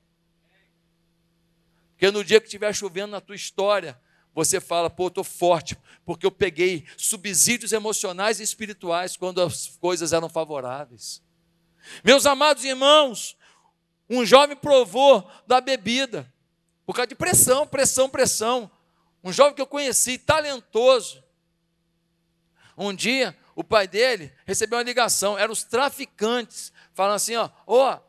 [2.03, 3.97] Porque no dia que estiver chovendo na tua história,
[4.35, 10.13] você fala, pô, estou forte, porque eu peguei subsídios emocionais e espirituais quando as coisas
[10.13, 11.23] eram favoráveis.
[12.03, 13.37] Meus amados irmãos,
[14.11, 16.29] um jovem provou da bebida,
[16.85, 18.69] por causa de pressão, pressão, pressão.
[19.23, 21.23] Um jovem que eu conheci, talentoso.
[22.77, 28.01] Um dia, o pai dele recebeu uma ligação, eram os traficantes, falando assim: ó, ó,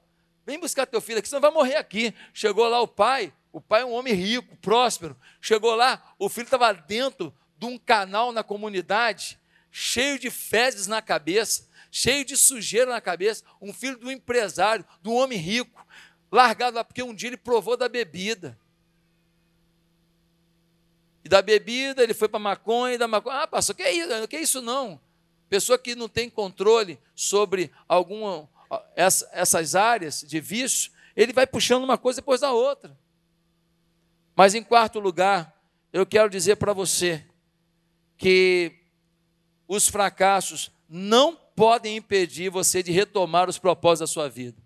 [0.43, 2.11] vem buscar teu filho aqui, senão vai morrer aqui.
[2.33, 5.15] Chegou lá o pai, o pai é um homem rico, próspero.
[5.39, 9.39] Chegou lá, o filho estava dentro de um canal na comunidade,
[9.71, 13.43] cheio de fezes na cabeça, cheio de sujeira na cabeça.
[13.61, 15.85] Um filho do empresário, do homem rico,
[16.31, 18.57] largado lá, porque um dia ele provou da bebida.
[21.23, 23.43] E da bebida ele foi para maconha, e da maconha.
[23.43, 24.27] Ah, pastor, que é isso?
[24.27, 24.99] Que é isso não?
[25.47, 28.49] Pessoa que não tem controle sobre alguma
[28.95, 32.97] essas áreas de vício, ele vai puxando uma coisa depois da outra.
[34.35, 35.53] Mas em quarto lugar,
[35.91, 37.25] eu quero dizer para você
[38.17, 38.79] que
[39.67, 44.61] os fracassos não podem impedir você de retomar os propósitos da sua vida.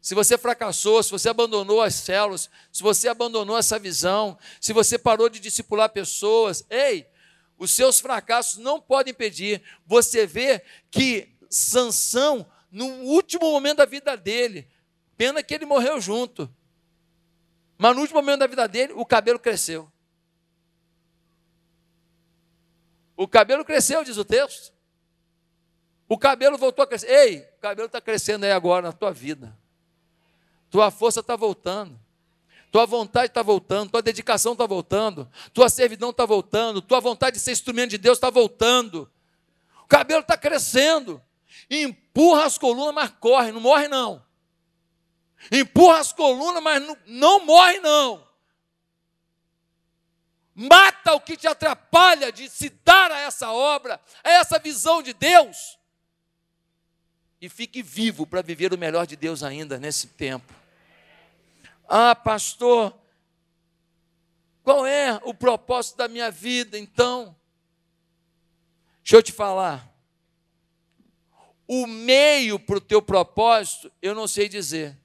[0.00, 4.98] Se você fracassou, se você abandonou as células, se você abandonou essa visão, se você
[4.98, 7.06] parou de discipular pessoas, ei,
[7.58, 9.62] os seus fracassos não podem impedir.
[9.86, 14.68] Você vê que Sansão, no último momento da vida dele,
[15.16, 16.52] pena que ele morreu junto.
[17.84, 19.92] Mas no último momento da vida dele, o cabelo cresceu.
[23.14, 24.72] O cabelo cresceu, diz o texto.
[26.08, 27.10] O cabelo voltou a crescer.
[27.10, 29.54] Ei, o cabelo está crescendo aí agora na tua vida.
[30.70, 32.00] Tua força está voltando.
[32.72, 37.42] Tua vontade está voltando, tua dedicação está voltando, tua servidão está voltando, tua vontade de
[37.42, 39.12] ser instrumento de Deus está voltando.
[39.82, 41.20] O cabelo está crescendo.
[41.70, 44.23] Empurra as colunas, mas corre, não morre não.
[45.50, 48.26] Empurra as colunas, mas não, não morre não.
[50.54, 55.12] Mata o que te atrapalha de se dar a essa obra, a essa visão de
[55.12, 55.78] Deus.
[57.40, 60.54] E fique vivo para viver o melhor de Deus ainda nesse tempo.
[61.88, 62.96] Ah, pastor,
[64.62, 67.36] qual é o propósito da minha vida então?
[69.02, 69.92] Deixa eu te falar.
[71.66, 74.96] O meio para o teu propósito, eu não sei dizer.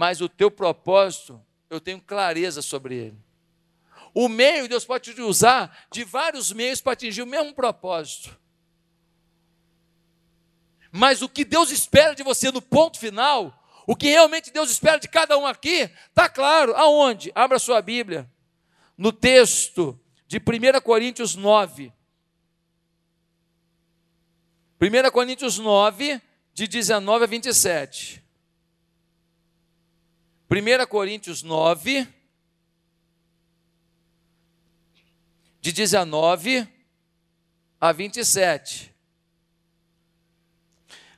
[0.00, 3.18] Mas o teu propósito, eu tenho clareza sobre ele.
[4.14, 8.34] O meio, Deus pode te usar de vários meios para atingir o mesmo propósito.
[10.90, 14.98] Mas o que Deus espera de você no ponto final, o que realmente Deus espera
[14.98, 16.74] de cada um aqui, está claro.
[16.76, 17.30] Aonde?
[17.34, 18.26] Abra sua Bíblia.
[18.96, 21.92] No texto de 1 Coríntios 9.
[24.80, 26.22] 1 Coríntios 9,
[26.54, 28.19] de 19 a 27.
[30.52, 32.08] 1 Coríntios 9,
[35.60, 36.66] de 19
[37.80, 38.92] a 27.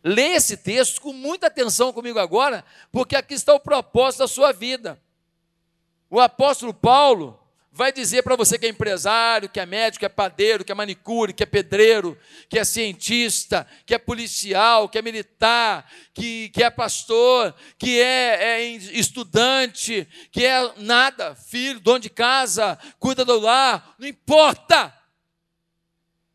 [0.04, 4.52] Leia esse texto com muita atenção comigo agora, porque aqui está o propósito da sua
[4.52, 5.00] vida.
[6.10, 7.41] O apóstolo Paulo
[7.74, 10.74] vai dizer para você que é empresário, que é médico, que é padeiro, que é
[10.74, 16.62] manicure, que é pedreiro, que é cientista, que é policial, que é militar, que, que
[16.62, 23.40] é pastor, que é, é estudante, que é nada, filho, dono de casa, cuida do
[23.40, 24.94] lar, não importa.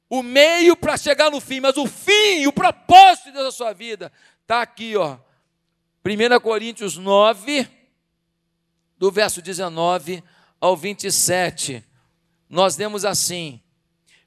[0.10, 3.74] O meio para chegar no fim, mas o fim, o propósito de Deus da sua
[3.74, 5.20] vida, está aqui, ó.
[6.04, 7.68] 1 Coríntios 9,
[8.98, 10.24] do verso 19
[10.60, 11.84] ao 27,
[12.50, 13.62] nós lemos assim: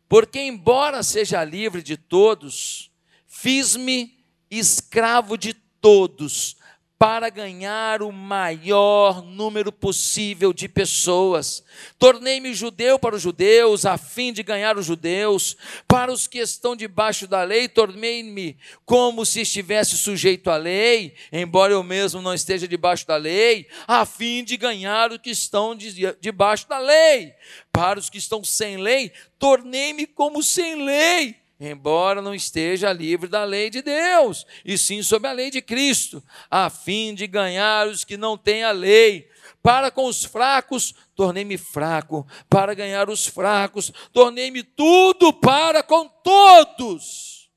[0.09, 2.91] Porque, embora seja livre de todos,
[3.27, 4.19] fiz-me
[4.51, 6.57] escravo de todos,
[7.01, 11.65] para ganhar o maior número possível de pessoas.
[11.99, 15.57] Tornei-me judeu para os judeus, a fim de ganhar os judeus.
[15.89, 21.73] Para os que estão debaixo da lei, tornei-me como se estivesse sujeito à lei, embora
[21.73, 25.75] eu mesmo não esteja debaixo da lei, a fim de ganhar os que estão
[26.21, 27.33] debaixo da lei.
[27.73, 33.45] Para os que estão sem lei, tornei-me como sem lei embora não esteja livre da
[33.45, 38.03] lei de Deus, e sim sob a lei de Cristo, a fim de ganhar os
[38.03, 39.29] que não têm a lei.
[39.63, 47.51] Para com os fracos, tornei-me fraco, para ganhar os fracos, tornei-me tudo para com todos,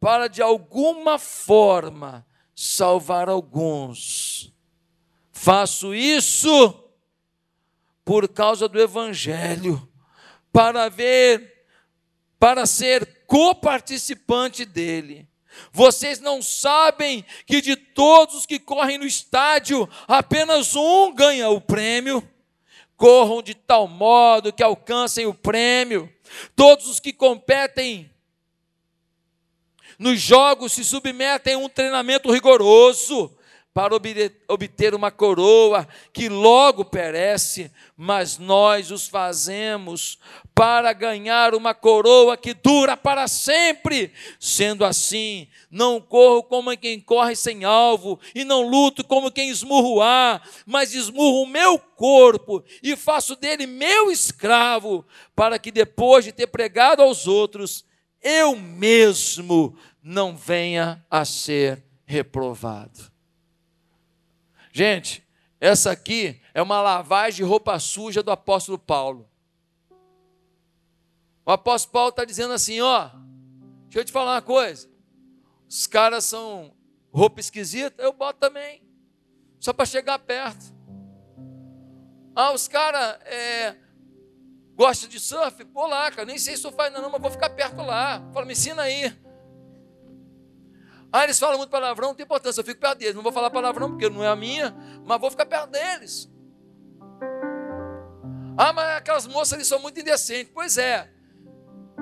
[0.00, 4.50] para de alguma forma salvar alguns.
[5.30, 6.80] Faço isso
[8.04, 9.86] por causa do Evangelho,
[10.50, 11.66] para ver,
[12.38, 15.28] para ser coparticipante dele.
[15.72, 21.60] Vocês não sabem que de todos os que correm no estádio, apenas um ganha o
[21.60, 22.28] prêmio?
[22.96, 26.12] Corram de tal modo que alcancem o prêmio.
[26.56, 28.10] Todos os que competem
[29.98, 33.36] nos jogos se submetem a um treinamento rigoroso
[33.74, 40.16] para obter uma coroa que logo perece, mas nós os fazemos
[40.54, 44.12] para ganhar uma coroa que dura para sempre.
[44.38, 49.88] Sendo assim, não corro como quem corre sem alvo, e não luto como quem esmurra
[49.88, 56.24] o ar, mas esmurro o meu corpo e faço dele meu escravo, para que depois
[56.24, 57.84] de ter pregado aos outros,
[58.22, 63.13] eu mesmo não venha a ser reprovado.
[64.76, 65.24] Gente,
[65.60, 69.30] essa aqui é uma lavagem de roupa suja do apóstolo Paulo.
[71.46, 73.08] O apóstolo Paulo está dizendo assim: ó,
[73.84, 74.90] deixa eu te falar uma coisa.
[75.68, 76.74] Os caras são
[77.12, 78.82] roupa esquisita, eu boto também,
[79.60, 80.74] só para chegar perto.
[82.34, 83.76] Ah, os caras é,
[84.74, 85.64] gostam de surf?
[85.66, 88.28] Pô lá, cara, nem sei surfar ainda não, mas vou ficar perto lá.
[88.32, 89.16] Fala, me ensina aí.
[91.16, 93.14] Ah, eles falam muito palavrão, não tem importância, eu fico perto deles.
[93.14, 94.74] Não vou falar palavrão porque não é a minha,
[95.06, 96.28] mas vou ficar perto deles.
[98.58, 100.50] Ah, mas aquelas moças ali são muito indecentes.
[100.52, 101.08] Pois é,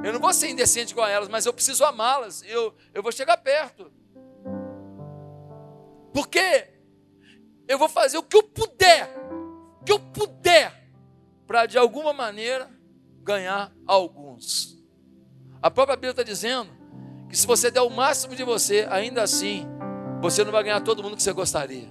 [0.03, 2.43] eu não vou ser indecente com elas, mas eu preciso amá-las.
[2.45, 3.93] Eu, eu vou chegar perto.
[6.15, 6.71] Porque
[7.69, 9.15] eu vou fazer o que eu puder,
[9.79, 10.89] o que eu puder,
[11.47, 12.71] para de alguma maneira
[13.23, 14.83] ganhar alguns.
[15.61, 16.82] A própria Bíblia está dizendo
[17.33, 19.67] que se você der o máximo de você, ainda assim,
[20.21, 21.89] você não vai ganhar todo mundo que você gostaria.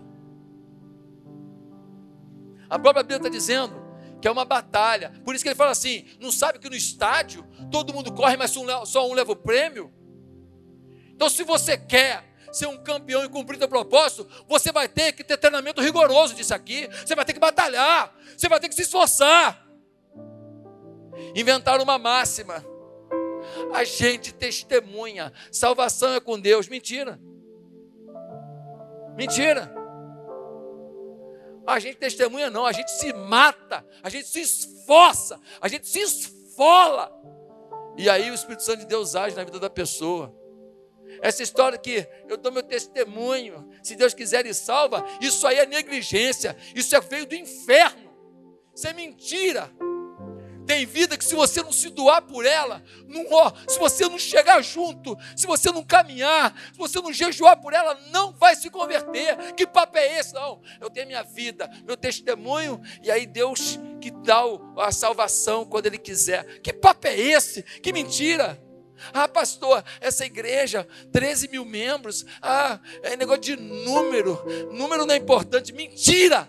[2.70, 3.74] A própria Bíblia está dizendo
[4.22, 5.12] que é uma batalha.
[5.26, 8.56] Por isso que ele fala assim: não sabe que no estádio todo mundo corre, mas
[8.86, 9.92] só um leva o prêmio?
[11.10, 15.24] Então, se você quer ser um campeão e cumprir seu propósito, você vai ter que
[15.24, 16.88] ter treinamento rigoroso disso aqui.
[17.04, 19.66] Você vai ter que batalhar, você vai ter que se esforçar.
[21.36, 22.64] Inventaram uma máxima
[23.74, 25.32] a gente testemunha.
[25.52, 26.68] Salvação é com Deus.
[26.68, 27.20] Mentira.
[29.16, 29.82] Mentira.
[31.66, 36.00] A gente testemunha não, a gente se mata, a gente se esforça, a gente se
[36.00, 37.12] esfola.
[37.98, 40.36] E aí o Espírito Santo de Deus age na vida da pessoa.
[41.22, 45.66] Essa história que eu dou meu testemunho, se Deus quiser e salva, isso aí é
[45.66, 48.12] negligência, isso é veio do inferno,
[48.74, 49.72] isso é mentira.
[50.66, 53.26] Tem vida que se você não se doar por ela, não,
[53.68, 58.00] se você não chegar junto, se você não caminhar, se você não jejuar por ela,
[58.12, 59.54] não vai se converter.
[59.54, 60.34] Que papo é esse?
[60.34, 64.42] Não, eu tenho minha vida, meu testemunho, e aí Deus que dá
[64.78, 66.62] a salvação quando Ele quiser.
[66.62, 67.64] Que papo é esse?
[67.64, 68.62] Que mentira!
[69.14, 72.26] Ah, pastor, essa igreja, 13 mil membros.
[72.42, 74.40] Ah, é negócio de número.
[74.72, 75.74] Número não é importante.
[75.74, 76.48] Mentira!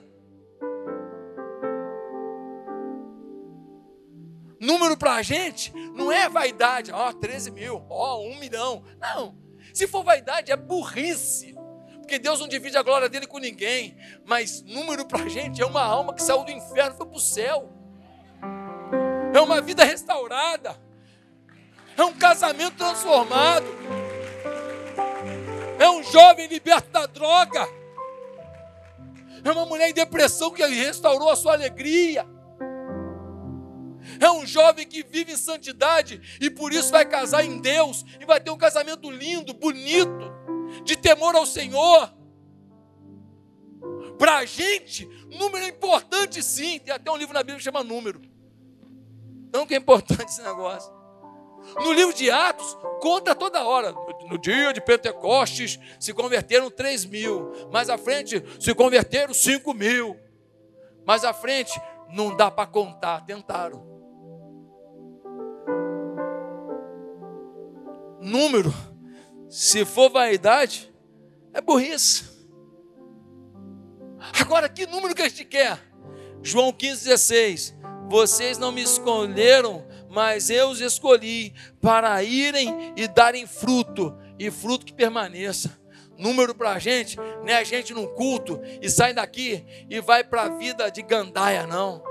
[4.62, 8.84] Número para a gente não é vaidade, ó, oh, 13 mil, ó, oh, 1 milhão.
[9.00, 9.36] Não.
[9.74, 11.56] Se for vaidade, é burrice.
[11.98, 13.96] Porque Deus não divide a glória dele com ninguém.
[14.24, 17.16] Mas número para a gente é uma alma que saiu do inferno e foi para
[17.16, 17.72] o céu.
[19.34, 20.80] É uma vida restaurada.
[21.96, 23.66] É um casamento transformado.
[25.76, 27.66] É um jovem liberto da droga.
[29.44, 32.24] É uma mulher em depressão que restaurou a sua alegria
[34.20, 38.24] é um jovem que vive em santidade e por isso vai casar em Deus e
[38.24, 40.32] vai ter um casamento lindo, bonito,
[40.84, 42.12] de temor ao Senhor.
[44.18, 46.78] Para a gente, número é importante sim.
[46.78, 48.20] Tem até um livro na Bíblia que chama Número.
[49.48, 50.92] Então que é importante esse negócio.
[51.76, 53.92] No livro de Atos, conta toda hora.
[54.28, 57.52] No dia de Pentecostes se converteram 3 mil.
[57.70, 60.16] Mais à frente se converteram 5 mil.
[61.06, 63.91] Mais à frente não dá para contar, tentaram.
[68.22, 68.72] Número,
[69.48, 70.92] se for vaidade,
[71.52, 72.24] é burrice.
[74.40, 75.78] Agora, que número que a gente quer?
[76.42, 77.74] João 15,16.
[78.08, 84.84] Vocês não me escolheram, mas eu os escolhi para irem e darem fruto, e fruto
[84.84, 85.80] que permaneça.
[86.18, 90.22] Número para a gente, não é a gente num culto e sai daqui e vai
[90.22, 92.02] para a vida de gandaia, não.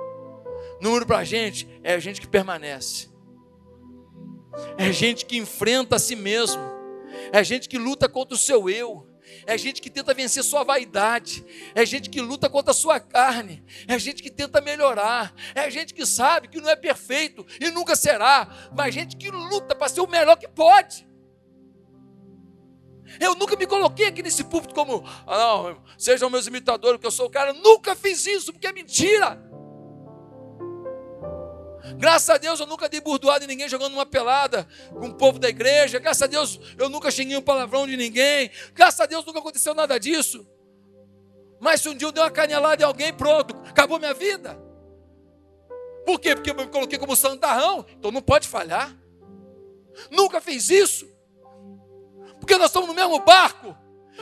[0.81, 3.10] Número para a gente é a gente que permanece.
[4.77, 6.61] É gente que enfrenta a si mesmo.
[7.31, 9.07] É gente que luta contra o seu eu.
[9.45, 11.45] É gente que tenta vencer sua vaidade.
[11.73, 13.63] É gente que luta contra a sua carne.
[13.87, 15.33] É gente que tenta melhorar.
[15.55, 18.47] É gente que sabe que não é perfeito e nunca será.
[18.75, 21.07] Mas gente que luta para ser o melhor que pode.
[23.19, 27.11] Eu nunca me coloquei aqui nesse púlpito como, ah, não, sejam meus imitadores, que eu
[27.11, 27.51] sou o cara.
[27.51, 29.50] nunca fiz isso, porque é mentira.
[31.97, 35.39] Graças a Deus eu nunca dei burdoada em ninguém jogando uma pelada com o povo
[35.39, 35.99] da igreja.
[35.99, 38.51] Graças a Deus eu nunca xinguei um palavrão de ninguém.
[38.73, 40.45] Graças a Deus nunca aconteceu nada disso.
[41.59, 44.59] Mas se um dia eu dei uma canelada em alguém, pronto, acabou minha vida.
[46.05, 46.33] Por quê?
[46.35, 48.95] Porque eu me coloquei como santarrão, então não pode falhar.
[50.09, 51.07] Nunca fiz isso.
[52.39, 53.77] Porque nós estamos no mesmo barco.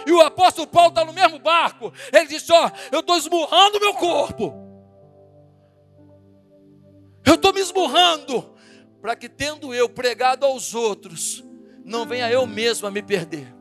[0.06, 1.94] E o apóstolo Paulo está no mesmo barco.
[2.12, 4.54] Ele disse: Ó, eu estou esmurrando meu corpo.
[7.26, 8.56] Eu estou me esmurrando
[9.02, 11.44] para que, tendo eu pregado aos outros,
[11.86, 13.54] não venha eu mesmo a me perder.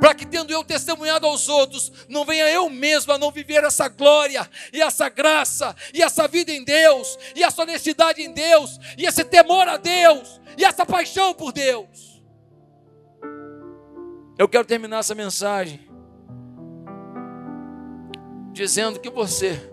[0.00, 3.88] Para que, tendo eu testemunhado aos outros, não venha eu mesmo a não viver essa
[3.88, 9.06] glória, e essa graça, e essa vida em Deus, e essa honestidade em Deus, e
[9.06, 12.20] esse temor a Deus, e essa paixão por Deus.
[14.36, 15.88] Eu quero terminar essa mensagem
[18.52, 19.70] dizendo que você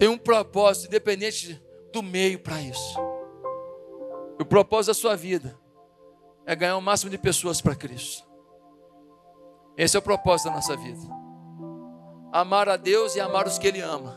[0.00, 2.98] tem um propósito, independente do meio para isso.
[4.40, 5.54] O propósito da sua vida
[6.46, 8.26] é ganhar o máximo de pessoas para Cristo.
[9.76, 11.02] Esse é o propósito da nossa vida.
[12.32, 14.16] Amar a Deus e amar os que Ele ama.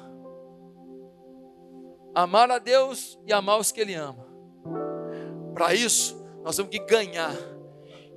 [2.16, 4.26] Amar a Deus e amar os que Ele ama.
[5.54, 6.16] Para isso,
[6.46, 7.36] nós temos que ganhar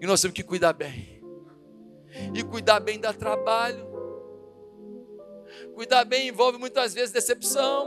[0.00, 1.20] e nós temos que cuidar bem.
[2.32, 3.85] E cuidar bem dá trabalho.
[5.76, 7.84] Cuidar bem envolve muitas vezes decepção.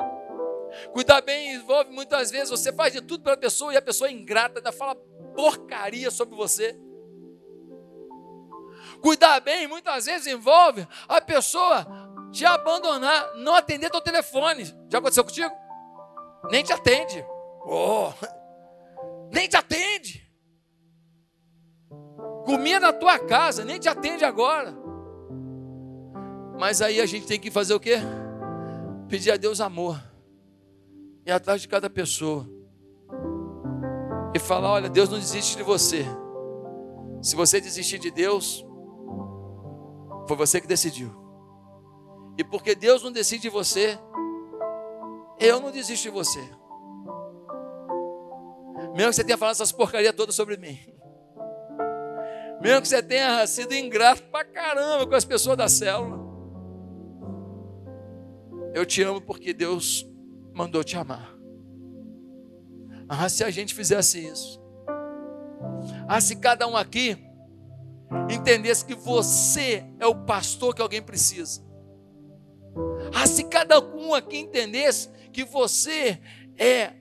[0.94, 4.08] Cuidar bem envolve muitas vezes você faz de tudo para a pessoa e a pessoa
[4.08, 4.96] é ingrata, ainda fala
[5.36, 6.80] porcaria sobre você.
[9.02, 11.88] Cuidar bem muitas vezes envolve a pessoa
[12.32, 14.66] te abandonar, não atender teu telefone.
[14.88, 15.56] Já aconteceu contigo?
[16.52, 17.26] Nem te atende.
[17.66, 18.14] Oh,
[19.34, 20.32] nem te atende.
[22.46, 24.79] Comia na tua casa, nem te atende agora.
[26.60, 27.96] Mas aí a gente tem que fazer o quê?
[29.08, 29.98] Pedir a Deus amor.
[31.26, 32.46] Ir atrás de cada pessoa.
[34.36, 36.06] E falar: olha, Deus não desiste de você.
[37.22, 38.66] Se você desistir de Deus,
[40.28, 41.16] foi você que decidiu.
[42.38, 43.98] E porque Deus não decide de você,
[45.40, 46.42] eu não desisto de você.
[48.94, 50.78] Mesmo que você tenha falado essas porcarias todas sobre mim.
[52.62, 56.19] Mesmo que você tenha sido ingrato pra caramba com as pessoas da célula.
[58.74, 60.08] Eu te amo porque Deus
[60.54, 61.36] mandou te amar.
[63.08, 64.62] Ah, se a gente fizesse isso.
[66.08, 67.18] Ah, se cada um aqui
[68.30, 71.64] entendesse que você é o pastor que alguém precisa.
[73.14, 76.22] Ah, se cada um aqui entendesse que você
[76.58, 76.94] é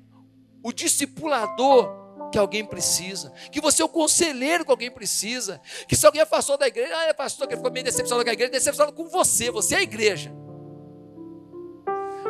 [0.62, 1.98] o discipulador
[2.30, 6.58] que alguém precisa, que você é o conselheiro que alguém precisa, que se alguém afastou
[6.58, 9.50] da igreja, ah, é pastor que ficou meio decepcionado com a igreja, decepcionado com você,
[9.50, 10.37] você é a igreja.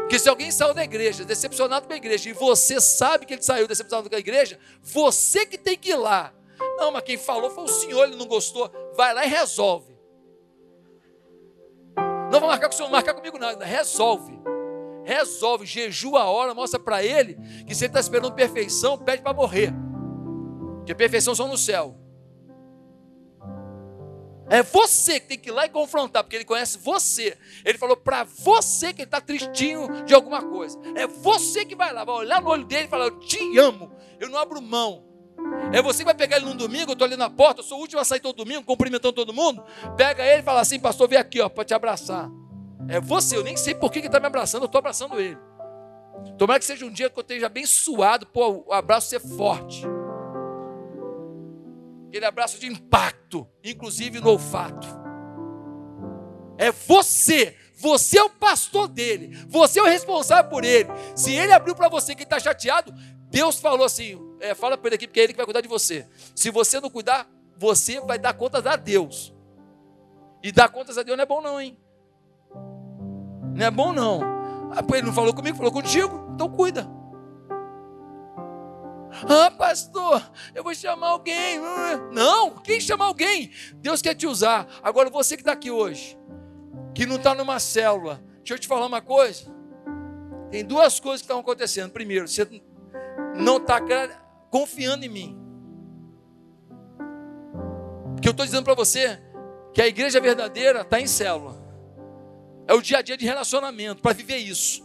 [0.09, 3.43] Que se alguém saiu da igreja, decepcionado com a igreja, e você sabe que ele
[3.43, 6.33] saiu decepcionado com a igreja, você que tem que ir lá.
[6.79, 8.71] Não, mas quem falou foi o senhor, ele não gostou.
[8.97, 9.97] Vai lá e resolve.
[12.31, 13.65] Não vou marcar com o senhor, marcar comigo nada.
[13.65, 14.39] Resolve
[15.09, 19.33] resolve, jejua a hora, mostra para ele que se ele está esperando perfeição, pede para
[19.33, 19.73] morrer.
[20.77, 21.97] Porque perfeição só no céu.
[24.51, 27.37] É você que tem que ir lá e confrontar, porque ele conhece você.
[27.65, 30.79] Ele falou para você que ele está tristinho de alguma coisa.
[30.95, 33.93] É você que vai lá, vai olhar no olho dele e falar: Eu te amo,
[34.19, 35.05] eu não abro mão.
[35.73, 37.79] É você que vai pegar ele num domingo, eu estou ali na porta, eu sou
[37.79, 39.63] o último a sair todo domingo, cumprimentando todo mundo.
[39.97, 42.29] Pega ele e fala assim: Pastor, vem aqui ó, para te abraçar.
[42.89, 45.37] É você, eu nem sei por que ele está me abraçando, eu estou abraçando ele.
[46.39, 49.83] Tomara que seja um dia que eu esteja abençoado, pô, o abraço ser forte.
[52.09, 54.89] Aquele abraço de impacto, inclusive no olfato.
[56.57, 60.89] É você, você é o pastor dele, você é o responsável por ele.
[61.15, 62.95] Se ele abriu para você que está chateado,
[63.31, 65.69] Deus falou assim: é, fala para ele aqui, porque é ele que vai cuidar de
[65.69, 66.09] você.
[66.35, 67.29] Se você não cuidar,
[67.59, 69.35] você vai dar contas a Deus.
[70.43, 71.79] E dar contas a Deus não é bom, não, hein?
[73.55, 74.23] Não é bom não.
[74.73, 76.31] Ah, ele não falou comigo, falou contigo.
[76.35, 76.89] Então cuida.
[79.27, 81.59] Ah, pastor, eu vou chamar alguém.
[82.13, 83.51] Não, quem chama alguém?
[83.77, 84.69] Deus quer te usar.
[84.83, 86.19] Agora você que está aqui hoje,
[86.95, 89.53] que não está numa célula, deixa eu te falar uma coisa.
[90.51, 91.91] Tem duas coisas que estão acontecendo.
[91.91, 92.47] Primeiro, você
[93.35, 93.81] não está
[94.51, 95.39] confiando em mim.
[98.15, 99.21] Porque eu estou dizendo para você
[99.73, 101.57] que a igreja verdadeira está em célula.
[102.67, 104.83] É o dia a dia de relacionamento, para viver isso.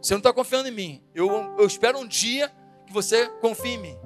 [0.00, 1.04] Você não está confiando em mim.
[1.14, 1.28] Eu,
[1.58, 2.50] eu espero um dia
[2.90, 3.98] que você confie em mim.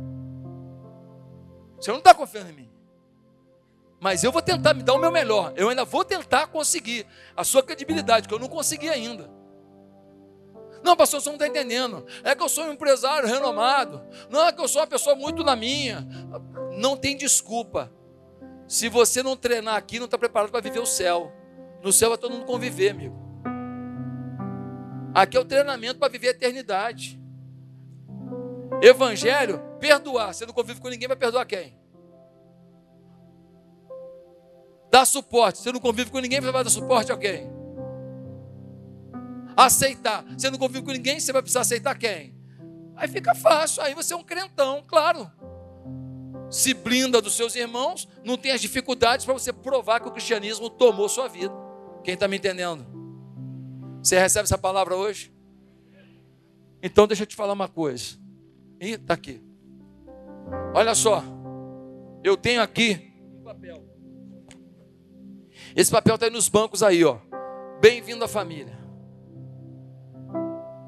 [1.81, 2.71] Você não está confiando em mim.
[3.99, 5.55] Mas eu vou tentar me dar o meu melhor.
[5.57, 9.31] Eu ainda vou tentar conseguir a sua credibilidade, que eu não consegui ainda.
[10.83, 12.05] Não, pastor, você não está entendendo.
[12.23, 14.03] É que eu sou um empresário renomado.
[14.29, 16.07] Não, é que eu sou uma pessoa muito na minha.
[16.77, 17.91] Não tem desculpa.
[18.69, 21.33] Se você não treinar aqui, não está preparado para viver o céu.
[21.83, 23.17] No céu vai todo mundo conviver, amigo.
[25.15, 27.24] Aqui é o treinamento para viver a eternidade.
[28.87, 30.35] Evangelho, perdoar.
[30.35, 31.79] Você não convive com ninguém, vai perdoar quem?
[34.91, 35.59] Dar suporte.
[35.59, 37.49] Você não convive com ninguém, vai dar suporte a quem?
[39.57, 40.25] Aceitar.
[40.37, 42.35] Você não convive com ninguém, você vai precisar aceitar quem?
[42.97, 43.83] Aí fica fácil.
[43.83, 45.31] Aí você é um crentão, claro
[46.55, 50.71] se blinda dos seus irmãos, não tem as dificuldades para você provar que o cristianismo
[50.71, 51.53] tomou sua vida.
[52.05, 52.87] Quem está me entendendo?
[54.01, 55.35] Você recebe essa palavra hoje?
[56.81, 58.19] Então deixa eu te falar uma coisa.
[58.85, 59.43] Ih, está aqui.
[60.75, 61.25] Olha só.
[62.23, 63.83] Eu tenho aqui papel.
[65.75, 67.17] Esse papel está aí nos bancos aí, ó.
[67.81, 68.79] Bem-vindo à família.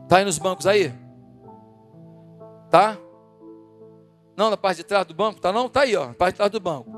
[0.09, 0.93] Tá aí nos bancos aí?
[2.71, 2.99] Tá?
[4.37, 5.41] Não, na parte de trás do banco?
[5.41, 5.67] Tá não?
[5.67, 6.91] Tá aí, ó, na parte de trás do banco.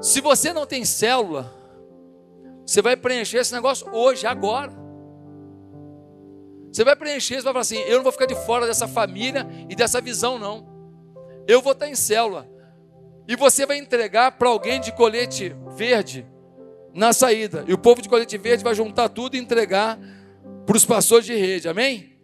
[0.00, 1.52] Se você não tem célula,
[2.66, 4.81] você vai preencher esse negócio hoje, agora.
[6.72, 9.46] Você vai preencher, você vai falar assim: eu não vou ficar de fora dessa família
[9.68, 10.66] e dessa visão, não.
[11.46, 12.48] Eu vou estar em célula.
[13.28, 16.26] E você vai entregar para alguém de colete verde
[16.94, 17.64] na saída.
[17.68, 19.98] E o povo de colete verde vai juntar tudo e entregar
[20.64, 21.68] para os pastores de rede.
[21.68, 22.18] Amém?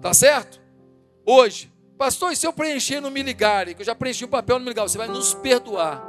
[0.00, 0.60] Tá certo?
[1.24, 4.58] Hoje, pastor, e se eu preencher no me ligarem, que eu já preenchi o papel
[4.58, 6.06] no me ligar, você vai nos perdoar.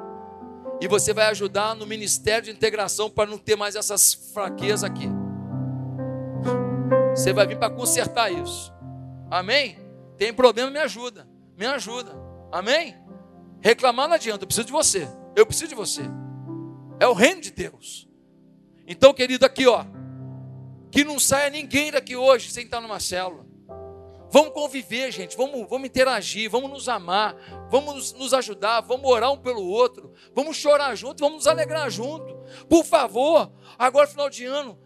[0.80, 5.10] E você vai ajudar no ministério de integração para não ter mais essas fraquezas aqui.
[7.18, 8.72] Você vai vir para consertar isso.
[9.32, 9.80] Amém?
[10.20, 11.28] Tem problema, me ajuda.
[11.58, 12.12] Me ajuda.
[12.52, 12.96] Amém?
[13.60, 15.10] Reclamar não adianta, eu preciso de você.
[15.36, 16.04] Eu preciso de você.
[17.00, 18.08] É o reino de Deus.
[18.86, 19.84] Então, querido, aqui, ó.
[20.92, 23.48] Que não saia ninguém daqui hoje sem estar numa célula.
[24.30, 25.36] Vamos conviver, gente.
[25.36, 27.36] Vamos, vamos interagir, vamos nos amar,
[27.72, 32.38] vamos nos ajudar, vamos orar um pelo outro, vamos chorar junto, vamos nos alegrar junto.
[32.70, 34.78] Por favor, agora final de ano,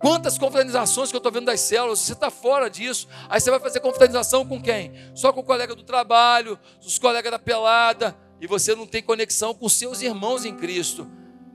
[0.00, 3.06] quantas confraternizações que eu estou vendo das células, você está fora disso.
[3.28, 4.92] Aí você vai fazer confraternização com quem?
[5.14, 9.54] Só com o colega do trabalho, os colegas da pelada, e você não tem conexão
[9.54, 11.08] com seus irmãos em Cristo.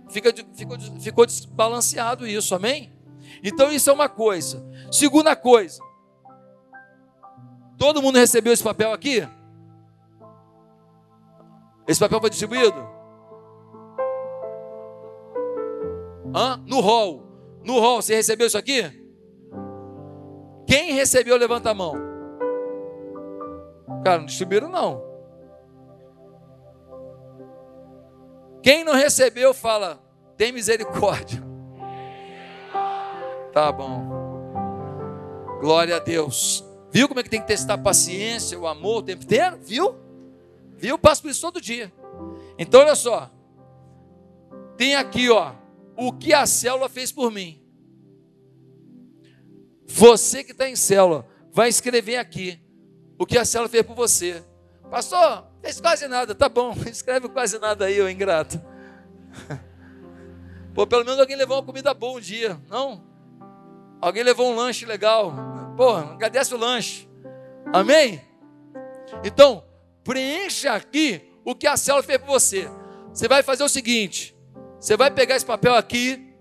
[0.10, 2.94] Fica, ficou, ficou desbalanceado isso, amém?
[3.44, 4.64] Então isso é uma coisa.
[4.90, 5.82] Segunda coisa,
[7.78, 9.28] Todo mundo recebeu esse papel aqui?
[11.88, 12.88] Esse papel foi distribuído?
[16.34, 16.58] Hã?
[16.66, 17.25] No hall.
[17.66, 18.84] No hall, você recebeu isso aqui?
[20.68, 21.96] Quem recebeu, levanta a mão.
[24.04, 25.04] Cara, não distribuíram não.
[28.62, 30.00] Quem não recebeu, fala,
[30.38, 31.44] tem misericórdia.
[33.52, 34.14] Tá bom.
[35.60, 36.64] Glória a Deus.
[36.92, 39.58] Viu como é que tem que testar a paciência, o amor o tempo inteiro?
[39.60, 39.96] Viu?
[40.78, 41.00] Viu?
[41.00, 41.92] Passo por isso todo dia.
[42.60, 43.32] Então, olha só.
[44.78, 45.54] Tem aqui, ó,
[45.98, 47.62] o que a célula fez por mim.
[49.88, 52.60] Você que está em célula, vai escrever aqui
[53.18, 54.44] o que a célula fez por você.
[54.90, 56.36] Pastor, fez quase nada.
[56.36, 58.62] Tá bom, escreve quase nada aí, ô ingrato.
[60.74, 63.04] Pô, pelo menos alguém levou uma comida boa um dia, não?
[64.02, 65.34] Alguém levou um lanche legal.
[65.78, 67.10] Pô, agradece o lanche.
[67.74, 68.22] Amém?
[69.24, 69.64] Então,
[70.04, 72.70] preencha aqui o que a célula fez para você.
[73.10, 74.35] Você vai fazer o seguinte:
[74.86, 76.32] você vai pegar esse papel aqui,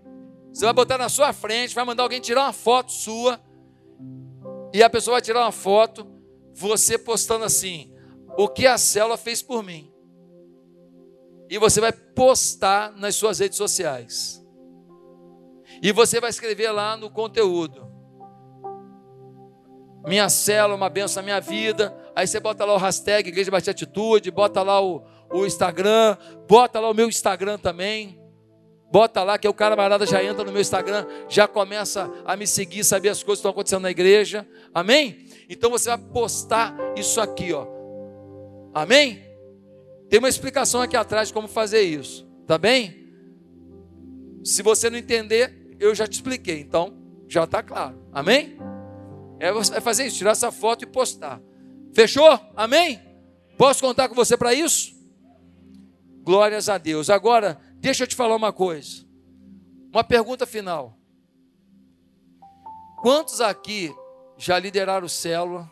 [0.53, 3.40] você vai botar na sua frente, vai mandar alguém tirar uma foto sua,
[4.70, 6.07] e a pessoa vai tirar uma foto,
[6.53, 7.90] você postando assim:
[8.36, 9.90] o que a célula fez por mim.
[11.49, 14.45] E você vai postar nas suas redes sociais.
[15.82, 17.90] E você vai escrever lá no conteúdo
[20.07, 21.97] minha célula, uma benção na minha vida.
[22.14, 26.78] Aí você bota lá o hashtag Igreja Bate Atitude, bota lá o, o Instagram, bota
[26.78, 28.22] lá o meu Instagram também.
[28.95, 32.47] Bota lá que o cara camarada já entra no meu Instagram, já começa a me
[32.47, 34.47] seguir, saber as coisas que estão acontecendo na igreja.
[34.72, 35.26] Amém?
[35.49, 37.66] Então você vai postar isso aqui, ó.
[38.72, 39.20] Amém?
[40.09, 43.12] Tem uma explicação aqui atrás de como fazer isso, tá bem?
[44.45, 48.01] Se você não entender, eu já te expliquei, então já está claro.
[48.12, 48.57] Amém?
[49.40, 51.42] É fazer isso, tirar essa foto e postar.
[51.92, 52.38] Fechou?
[52.55, 53.01] Amém?
[53.59, 54.95] Posso contar com você para isso?
[56.22, 57.11] Glórias a Deus.
[57.11, 59.05] Agora, deixa eu te falar uma coisa.
[59.93, 60.97] Uma pergunta final.
[63.03, 63.95] Quantos aqui
[64.39, 65.70] já lideraram célula?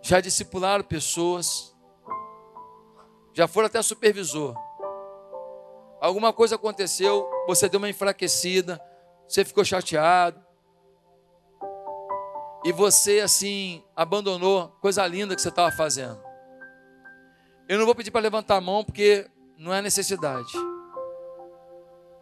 [0.00, 1.76] Já discipularam pessoas?
[3.34, 4.56] Já foram até supervisor?
[6.00, 8.80] Alguma coisa aconteceu, você deu uma enfraquecida,
[9.28, 10.42] você ficou chateado,
[12.64, 16.24] e você assim abandonou coisa linda que você estava fazendo.
[17.68, 19.26] Eu não vou pedir para levantar a mão porque
[19.58, 20.52] não é necessidade.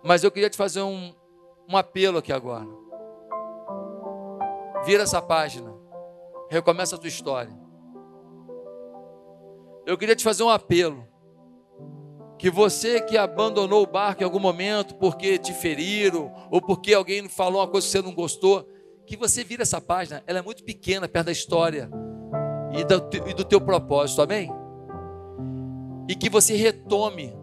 [0.02, 1.14] Mas eu queria te fazer um,
[1.68, 2.66] um apelo aqui agora.
[4.86, 5.70] Vira essa página.
[6.48, 7.52] Recomeça a tua história.
[9.84, 11.06] Eu queria te fazer um apelo.
[12.38, 17.28] Que você que abandonou o barco em algum momento porque te feriram, ou porque alguém
[17.28, 18.68] falou uma coisa que você não gostou,
[19.06, 21.90] que você vira essa página, ela é muito pequena perto da história
[22.72, 24.50] e do, e do teu propósito, amém?
[26.08, 27.34] E que você retome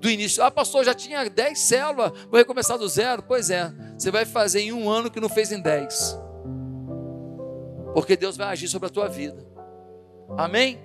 [0.00, 0.42] do início.
[0.42, 3.22] Ah, pastor, já tinha 10 células, vou recomeçar do zero.
[3.22, 6.20] Pois é, você vai fazer em um ano que não fez em 10.
[7.94, 9.46] Porque Deus vai agir sobre a tua vida.
[10.36, 10.80] Amém?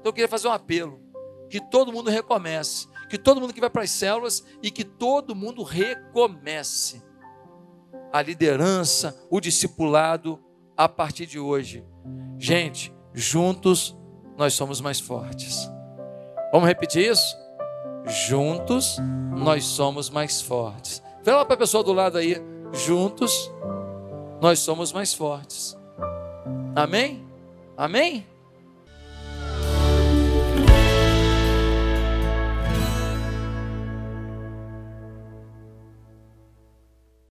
[0.00, 1.00] Então eu queria fazer um apelo.
[1.48, 2.88] Que todo mundo recomece.
[3.08, 7.02] Que todo mundo que vai para as células e que todo mundo recomece.
[8.12, 10.38] a liderança, o discipulado
[10.76, 11.84] a partir de hoje.
[12.38, 13.96] Gente, juntos
[14.36, 15.70] nós somos mais fortes.
[16.52, 17.36] Vamos repetir isso?
[18.04, 18.98] Juntos
[19.34, 21.02] nós somos mais fortes.
[21.24, 22.36] Fala para a pessoa do lado aí.
[22.72, 23.50] Juntos
[24.40, 25.76] nós somos mais fortes.
[26.76, 27.24] Amém?
[27.76, 28.26] Amém?